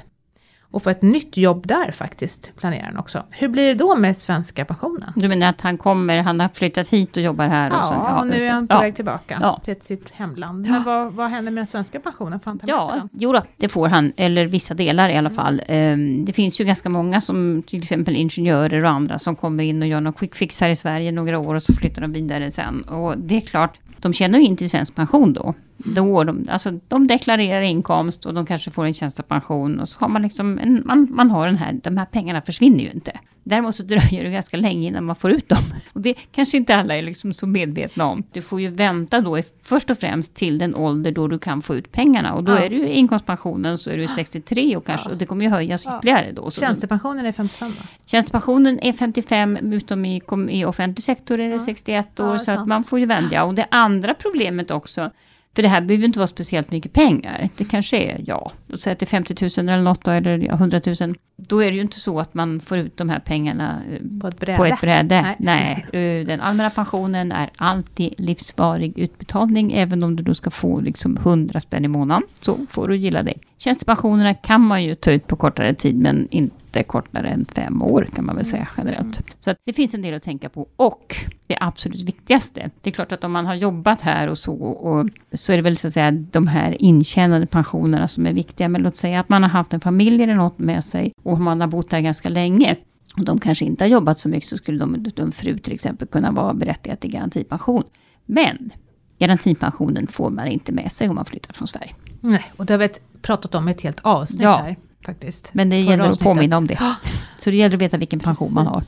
och 0.71 0.83
få 0.83 0.91
ett 0.91 1.03
nytt 1.03 1.37
jobb 1.37 1.67
där 1.67 1.93
faktiskt, 1.93 2.57
planerar 2.57 2.87
han 2.87 2.97
också. 2.97 3.25
Hur 3.31 3.49
blir 3.49 3.67
det 3.67 3.75
då 3.75 3.97
med 3.97 4.17
svenska 4.17 4.65
pensionen? 4.65 5.13
Du 5.17 5.29
menar 5.29 5.47
att 5.47 5.61
han 5.61 5.79
kommer, 5.79 6.23
han 6.23 6.41
har 6.41 6.49
flyttat 6.49 6.89
hit 6.89 7.17
och 7.17 7.23
jobbar 7.23 7.47
här? 7.47 7.71
Ja, 7.71 7.79
och, 7.79 7.85
sen, 7.85 7.99
ja, 7.99 8.21
och 8.21 8.27
nu 8.27 8.37
är 8.37 8.51
han 8.51 8.69
på 8.69 8.75
ja. 8.75 8.81
väg 8.81 8.97
tillbaka 8.97 9.39
ja. 9.43 9.61
till 9.65 9.81
sitt 9.81 10.11
hemland. 10.11 10.69
Men 10.69 10.85
vad, 10.85 11.13
vad 11.13 11.31
händer 11.31 11.53
med 11.53 11.61
den 11.61 11.67
svenska 11.67 12.01
pensionen? 12.01 12.41
Får 12.41 12.51
han 12.51 12.59
ta 12.59 12.67
med 12.67 12.73
ja, 12.73 12.91
sig 12.93 13.09
jo 13.13 13.33
då, 13.33 13.43
det 13.57 13.69
får 13.69 13.89
han, 13.89 14.13
eller 14.17 14.47
vissa 14.47 14.75
delar 14.75 15.09
i 15.09 15.17
alla 15.17 15.31
mm. 15.31 15.35
fall. 15.35 15.63
Um, 15.69 16.25
det 16.25 16.33
finns 16.33 16.61
ju 16.61 16.65
ganska 16.65 16.89
många 16.89 17.21
som, 17.21 17.63
till 17.67 17.79
exempel 17.79 18.17
ingenjörer 18.17 18.85
och 18.85 18.91
andra, 18.91 19.19
som 19.19 19.37
kommer 19.37 19.65
in 19.65 19.83
och 19.83 19.89
gör 19.89 20.01
någon 20.01 20.13
quick 20.13 20.35
fix 20.35 20.61
här 20.61 20.71
i 20.71 20.77
Sverige 20.77 21.13
några 21.13 21.39
år 21.39 21.55
och 21.55 21.63
så 21.63 21.73
flyttar 21.73 22.03
de 22.03 22.13
vidare 22.13 22.51
sen. 22.51 22.83
Och 22.83 23.19
det 23.19 23.37
är 23.37 23.41
klart, 23.41 23.79
de 23.99 24.13
tjänar 24.13 24.39
ju 24.39 24.45
in 24.45 24.57
till 24.57 24.71
svensk 24.71 24.95
pension 24.95 25.33
då. 25.33 25.55
Då 25.85 26.25
de, 26.25 26.47
alltså, 26.49 26.81
de 26.89 27.07
deklarerar 27.07 27.63
inkomst 27.63 28.27
och 28.27 28.35
de 28.35 28.47
kanske 28.47 28.71
får 28.71 28.85
en 28.85 28.95
tjänstepension. 28.95 29.81
Och 29.81 29.89
så 29.89 30.01
har 30.01 30.09
man 30.09 30.23
liksom, 30.23 30.59
en, 30.59 30.83
man, 30.85 31.09
man 31.11 31.31
har 31.31 31.47
den 31.47 31.57
här, 31.57 31.81
de 31.83 31.97
här 31.97 32.05
pengarna 32.07 32.43
försvinner 32.43 32.85
ju 32.85 32.91
inte. 32.91 33.13
Däremot 33.49 33.77
så 33.77 33.83
dröjer 33.83 34.25
det 34.25 34.31
ganska 34.31 34.57
länge 34.57 34.89
innan 34.89 35.05
man 35.05 35.17
får 35.17 35.31
ut 35.31 35.49
dem. 35.49 35.63
Och 35.93 36.01
det 36.01 36.15
kanske 36.33 36.57
inte 36.57 36.77
alla 36.77 36.97
är 36.97 37.03
liksom 37.03 37.33
så 37.33 37.47
medvetna 37.47 38.07
om. 38.07 38.23
Du 38.33 38.43
får 38.43 38.61
ju 38.61 38.69
vänta 38.69 39.21
då 39.21 39.43
först 39.63 39.91
och 39.91 39.99
främst 39.99 40.35
till 40.35 40.59
den 40.59 40.75
ålder 40.75 41.13
då 41.13 41.29
du 41.29 41.39
kan 41.39 41.63
få 41.63 41.75
ut 41.75 41.93
pengarna. 41.93 42.35
Och 42.35 42.45
då 42.45 42.53
ja. 42.53 42.59
är 42.59 42.71
du 42.71 42.87
inkomstpensionen 42.89 43.79
så 43.79 43.91
är 43.91 43.97
du 43.97 44.09
63 44.09 44.77
och 44.77 44.87
kanske, 44.87 45.09
ja. 45.09 45.13
och 45.13 45.19
det 45.19 45.27
kommer 45.27 45.45
ju 45.45 45.51
höjas 45.51 45.85
ja. 45.85 45.99
ytterligare 45.99 46.33
då. 46.33 46.51
Så 46.51 46.61
Tjänstepensionen 46.61 47.27
är 47.27 47.33
55 47.33 47.73
då? 47.79 47.87
Tjänstepensionen 48.07 48.81
är 48.83 48.93
55, 48.93 49.57
utom 49.57 50.05
i, 50.05 50.23
i 50.49 50.65
offentlig 50.65 51.05
sektor 51.05 51.41
är 51.41 51.51
det 51.51 51.59
61 51.59 52.21
år. 52.21 52.39
så 52.39 52.51
att 52.51 52.69
man 52.69 52.85
får 52.85 52.99
ju 52.99 53.07
vänja. 53.07 53.45
Och 53.45 53.55
det 53.55 53.67
andra 53.71 54.15
problemet 54.15 54.71
också, 54.71 55.11
för 55.59 55.63
det 55.63 55.69
här 55.69 55.81
behöver 55.81 56.05
inte 56.05 56.19
vara 56.19 56.27
speciellt 56.27 56.71
mycket 56.71 56.93
pengar. 56.93 57.49
Det 57.57 57.65
kanske 57.65 57.97
är, 57.97 58.21
ja, 58.27 58.53
låt 58.67 58.81
säga 58.81 58.93
att 58.93 58.99
det 58.99 59.05
är 59.05 59.07
50 59.07 59.63
000 59.63 59.69
eller 59.69 59.83
något 59.83 60.05
då, 60.05 60.11
eller 60.11 60.49
100 60.53 60.81
000. 61.01 61.15
Då 61.37 61.63
är 61.63 61.71
det 61.71 61.75
ju 61.75 61.83
inte 61.83 62.01
så 62.01 62.21
att 62.21 62.35
man 62.35 62.61
får 62.61 62.79
ut 62.79 62.97
de 62.97 63.09
här 63.09 63.19
pengarna 63.19 63.79
eh, 63.93 64.21
på 64.21 64.29
ett 64.29 64.41
bräde. 64.41 64.57
På 64.57 64.65
ett 64.65 64.81
bräde. 64.81 65.35
Nej. 65.39 65.87
Nej. 65.93 66.25
Den 66.25 66.41
allmänna 66.41 66.71
pensionen 66.71 67.33
är 67.33 67.51
alltid 67.57 68.15
livsvarig 68.19 68.99
utbetalning, 68.99 69.73
även 69.73 70.03
om 70.03 70.17
du 70.17 70.23
då 70.23 70.35
ska 70.35 70.51
få 70.51 70.81
liksom 70.81 71.17
100 71.17 71.61
spänn 71.61 71.85
i 71.85 71.89
månaden. 71.89 72.23
Så 72.41 72.67
får 72.71 72.89
du 72.89 72.97
gilla 72.97 73.23
det. 73.23 73.35
Tjänstepensionerna 73.57 74.35
kan 74.35 74.61
man 74.61 74.85
ju 74.85 74.95
ta 74.95 75.11
ut 75.11 75.27
på 75.27 75.37
kortare 75.37 75.75
tid, 75.75 75.97
men 75.97 76.29
inte 76.31 76.55
inte 76.69 76.83
kortare 76.83 77.29
än 77.29 77.47
fem 77.55 77.83
år 77.83 78.09
kan 78.15 78.25
man 78.25 78.37
väl 78.37 78.45
säga 78.45 78.57
mm. 78.57 78.69
generellt. 78.77 79.21
Så 79.41 79.55
det 79.65 79.73
finns 79.73 79.95
en 79.95 80.03
del 80.03 80.15
att 80.15 80.23
tänka 80.23 80.49
på. 80.49 80.69
Och 80.77 81.17
det 81.47 81.57
absolut 81.61 82.03
viktigaste, 82.03 82.71
det 82.83 82.91
är 82.91 82.95
klart 82.95 83.13
att 83.13 83.25
om 83.25 83.33
man 83.33 83.47
har 83.47 83.55
jobbat 83.55 84.01
här 84.01 84.29
och 84.29 84.39
så, 84.39 84.55
och, 84.55 85.09
så 85.33 85.53
är 85.53 85.57
det 85.57 85.63
väl 85.63 85.77
så 85.77 85.87
att 85.87 85.95
säga 85.95 86.11
de 86.11 86.47
här 86.47 86.83
intjänade 86.83 87.47
pensionerna 87.47 88.09
som 88.09 88.27
är 88.27 88.33
viktiga. 88.33 88.69
Men 88.69 88.83
låt 88.83 88.97
säga 88.97 89.21
att 89.21 89.29
man 89.29 89.43
har 89.43 89.51
haft 89.51 89.75
en 89.75 89.81
familj 89.81 90.23
eller 90.23 90.35
något 90.35 90.59
med 90.59 90.85
sig 90.85 91.13
och 91.23 91.41
man 91.41 91.61
har 91.61 91.69
bott 91.69 91.93
här 91.93 92.01
ganska 92.01 92.29
länge. 92.29 92.77
Och 93.17 93.25
de 93.25 93.41
kanske 93.41 93.65
inte 93.65 93.85
har 93.85 93.89
jobbat 93.89 94.19
så 94.19 94.29
mycket 94.29 94.49
så 94.49 94.57
skulle 94.57 94.79
de, 94.79 95.07
en 95.17 95.33
fru 95.33 95.59
till 95.59 95.73
exempel 95.73 96.09
kunna 96.09 96.31
vara 96.31 96.55
berättigad 96.55 97.01
till 97.01 97.11
garantipension. 97.11 97.83
Men 98.27 98.73
garantipensionen 99.19 100.07
får 100.07 100.31
man 100.31 100.47
inte 100.47 100.73
med 100.73 100.93
sig 100.93 101.09
om 101.09 101.15
man 101.15 101.25
flyttar 101.25 101.53
från 101.55 101.69
Sverige. 101.69 101.95
Nej, 102.21 102.45
och 102.57 102.67
det 102.67 102.73
har 102.75 102.79
vi 102.79 102.89
pratat 103.23 103.55
om 103.55 103.69
i 103.69 103.71
ett 103.71 103.81
helt 103.81 104.01
avsnitt 104.01 104.43
ja. 104.43 104.57
här 104.57 104.77
faktiskt. 105.13 105.55
Men 105.55 105.71
det 105.71 105.81
gäller 105.81 106.11
att 106.11 106.21
påminna 106.21 106.57
om 106.57 106.67
det. 106.67 106.79
Så 107.39 107.51
det 107.51 107.57
gäller 107.57 107.77
att 107.77 107.83
veta 107.83 107.97
vilken 107.97 108.21
pension 108.21 108.53
man 108.55 108.67
har. 108.67 108.81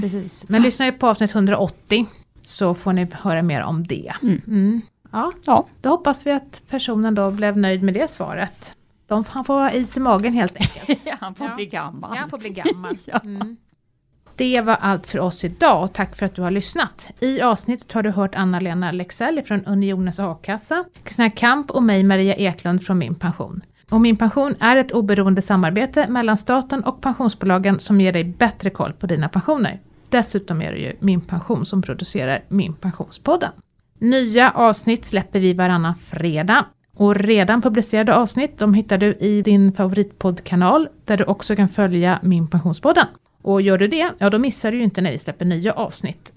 Precis. 0.00 0.44
Men 0.48 0.62
lyssna 0.62 0.86
ju 0.86 0.92
på 0.92 1.06
avsnitt 1.08 1.34
180 1.34 2.06
så 2.42 2.74
får 2.74 2.92
ni 2.92 3.06
höra 3.12 3.42
mer 3.42 3.62
om 3.62 3.86
det. 3.86 4.12
Mm. 4.22 4.40
Mm. 4.46 4.80
Ja, 5.12 5.32
Ja, 5.46 5.66
då 5.80 5.88
hoppas 5.88 6.26
vi 6.26 6.32
att 6.32 6.62
personen 6.70 7.14
då 7.14 7.30
blev 7.30 7.56
nöjd 7.58 7.82
med 7.82 7.94
det 7.94 8.10
svaret. 8.10 8.76
De, 9.08 9.24
han 9.28 9.44
får 9.44 9.54
ha 9.54 9.70
is 9.70 9.96
i 9.96 10.00
magen 10.00 10.32
helt 10.32 10.56
enkelt. 10.56 11.06
han 11.20 11.34
får 11.34 11.46
Ja. 11.46 11.54
bli 11.54 11.66
gammal. 11.66 12.10
Ja, 12.14 12.20
han 12.20 12.30
får 12.30 12.38
bli 12.38 12.48
gammal. 12.50 12.94
Ja. 13.06 13.18
Mm. 13.24 13.56
Det 14.36 14.60
var 14.60 14.74
allt 14.80 15.06
för 15.06 15.18
oss 15.18 15.44
idag 15.44 15.82
och 15.84 15.92
tack 15.92 16.16
för 16.16 16.26
att 16.26 16.34
du 16.34 16.42
har 16.42 16.50
lyssnat. 16.50 17.08
I 17.20 17.40
avsnittet 17.40 17.92
har 17.92 18.02
du 18.02 18.10
hört 18.10 18.34
Anna-Lena 18.34 18.92
Lexell 18.92 19.42
från 19.42 19.64
Unionens 19.64 20.18
a-kassa, 20.20 20.84
Kristina 21.04 21.30
Kamp 21.30 21.70
och 21.70 21.82
mig 21.82 22.02
Maria 22.02 22.34
Eklund 22.34 22.82
från 22.82 22.98
Min 22.98 23.14
Pension. 23.14 23.60
Och 23.90 24.00
Min 24.00 24.16
Pension 24.16 24.54
är 24.60 24.76
ett 24.76 24.92
oberoende 24.92 25.42
samarbete 25.42 26.08
mellan 26.08 26.38
staten 26.38 26.84
och 26.84 27.00
pensionsbolagen 27.00 27.80
som 27.80 28.00
ger 28.00 28.12
dig 28.12 28.24
bättre 28.24 28.70
koll 28.70 28.92
på 28.92 29.06
dina 29.06 29.28
pensioner. 29.28 29.80
Dessutom 30.08 30.62
är 30.62 30.72
det 30.72 30.78
ju 30.78 30.92
Min 31.00 31.20
Pension 31.20 31.66
som 31.66 31.82
producerar 31.82 32.44
Min 32.48 32.74
Pensionspodden. 32.74 33.50
Nya 33.98 34.50
avsnitt 34.50 35.04
släpper 35.04 35.40
vi 35.40 35.52
varannan 35.52 35.94
fredag. 35.94 36.66
Och 36.96 37.14
redan 37.14 37.62
publicerade 37.62 38.14
avsnitt 38.14 38.58
de 38.58 38.74
hittar 38.74 38.98
du 38.98 39.14
i 39.14 39.42
din 39.42 39.72
favoritpoddkanal 39.72 40.88
där 41.04 41.16
du 41.16 41.24
också 41.24 41.56
kan 41.56 41.68
följa 41.68 42.18
Min 42.22 42.48
Pensionspodden. 42.48 43.06
Och 43.42 43.62
gör 43.62 43.78
du 43.78 43.88
det, 43.88 44.10
ja 44.18 44.30
då 44.30 44.38
missar 44.38 44.72
du 44.72 44.78
ju 44.78 44.84
inte 44.84 45.00
när 45.00 45.12
vi 45.12 45.18
släpper 45.18 45.44
nya 45.44 45.72
avsnitt. 45.72 46.32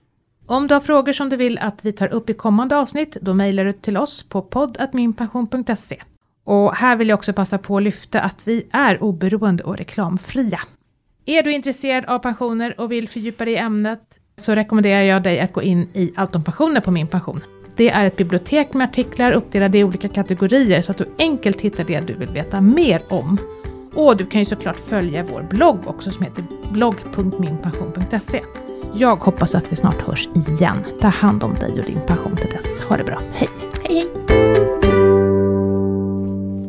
Om 0.46 0.68
du 0.68 0.74
har 0.74 0.82
frågor 0.82 1.14
som 1.14 1.30
du 1.30 1.38
vill 1.38 1.58
att 1.58 1.86
vi 1.86 1.92
tar 1.92 2.08
upp 2.14 2.30
i 2.30 2.34
kommande 2.34 2.78
avsnitt, 2.78 3.18
då 3.22 3.34
mejlar 3.34 3.66
du 3.66 3.72
till 3.72 3.98
oss 3.98 4.24
på 4.24 4.42
podd.minpension.se. 4.42 6.02
Och 6.50 6.76
här 6.76 6.96
vill 6.96 7.10
jag 7.10 7.18
också 7.18 7.34
passa 7.34 7.58
på 7.58 7.78
att 7.78 7.84
lyfta 7.84 8.22
att 8.22 8.48
vi 8.48 8.68
är 8.72 9.04
oberoende 9.04 9.64
och 9.64 9.78
reklamfria. 9.78 10.60
Är 11.26 11.44
du 11.44 11.52
intresserad 11.52 12.06
av 12.06 12.20
pensioner 12.20 12.80
och 12.80 12.92
vill 12.92 13.10
fördjupa 13.10 13.46
dig 13.46 13.54
i 13.54 13.58
ämnet 13.58 14.00
så 14.36 14.56
rekommenderar 14.56 15.02
jag 15.02 15.24
dig 15.24 15.40
att 15.40 15.54
gå 15.54 15.62
in 15.62 15.90
i 15.94 16.12
Allt 16.16 16.36
om 16.36 16.44
pensioner 16.44 16.82
på 16.82 16.92
Min 16.92 17.08
Pension. 17.08 17.42
Det 17.76 17.90
är 17.90 18.06
ett 18.06 18.18
bibliotek 18.18 18.74
med 18.74 18.90
artiklar 18.90 19.32
uppdelade 19.32 19.78
i 19.78 19.84
olika 19.84 20.10
kategorier 20.10 20.82
så 20.82 20.92
att 20.92 20.98
du 20.98 21.10
enkelt 21.20 21.62
hittar 21.62 21.84
det 21.84 22.00
du 22.00 22.14
vill 22.14 22.30
veta 22.30 22.62
mer 22.62 23.02
om. 23.10 23.38
Och 23.94 24.18
du 24.18 24.26
kan 24.26 24.42
ju 24.42 24.46
såklart 24.46 24.80
följa 24.80 25.24
vår 25.24 25.42
blogg 25.42 25.80
också 25.86 26.12
som 26.12 26.24
heter 26.26 26.44
blogg.minpension.se. 26.72 28.44
Jag 28.94 29.16
hoppas 29.16 29.56
att 29.56 29.72
vi 29.72 29.76
snart 29.76 30.02
hörs 30.02 30.28
igen. 30.28 30.78
Ta 31.02 31.08
hand 31.08 31.44
om 31.44 31.54
dig 31.54 31.80
och 31.80 31.86
din 31.86 32.02
pension 32.08 32.36
till 32.36 32.50
dess. 32.50 32.82
Ha 32.82 32.98
det 32.98 33.04
bra. 33.04 33.22
Hej! 33.34 33.50
Hej 33.84 33.96
hej! 33.96 34.29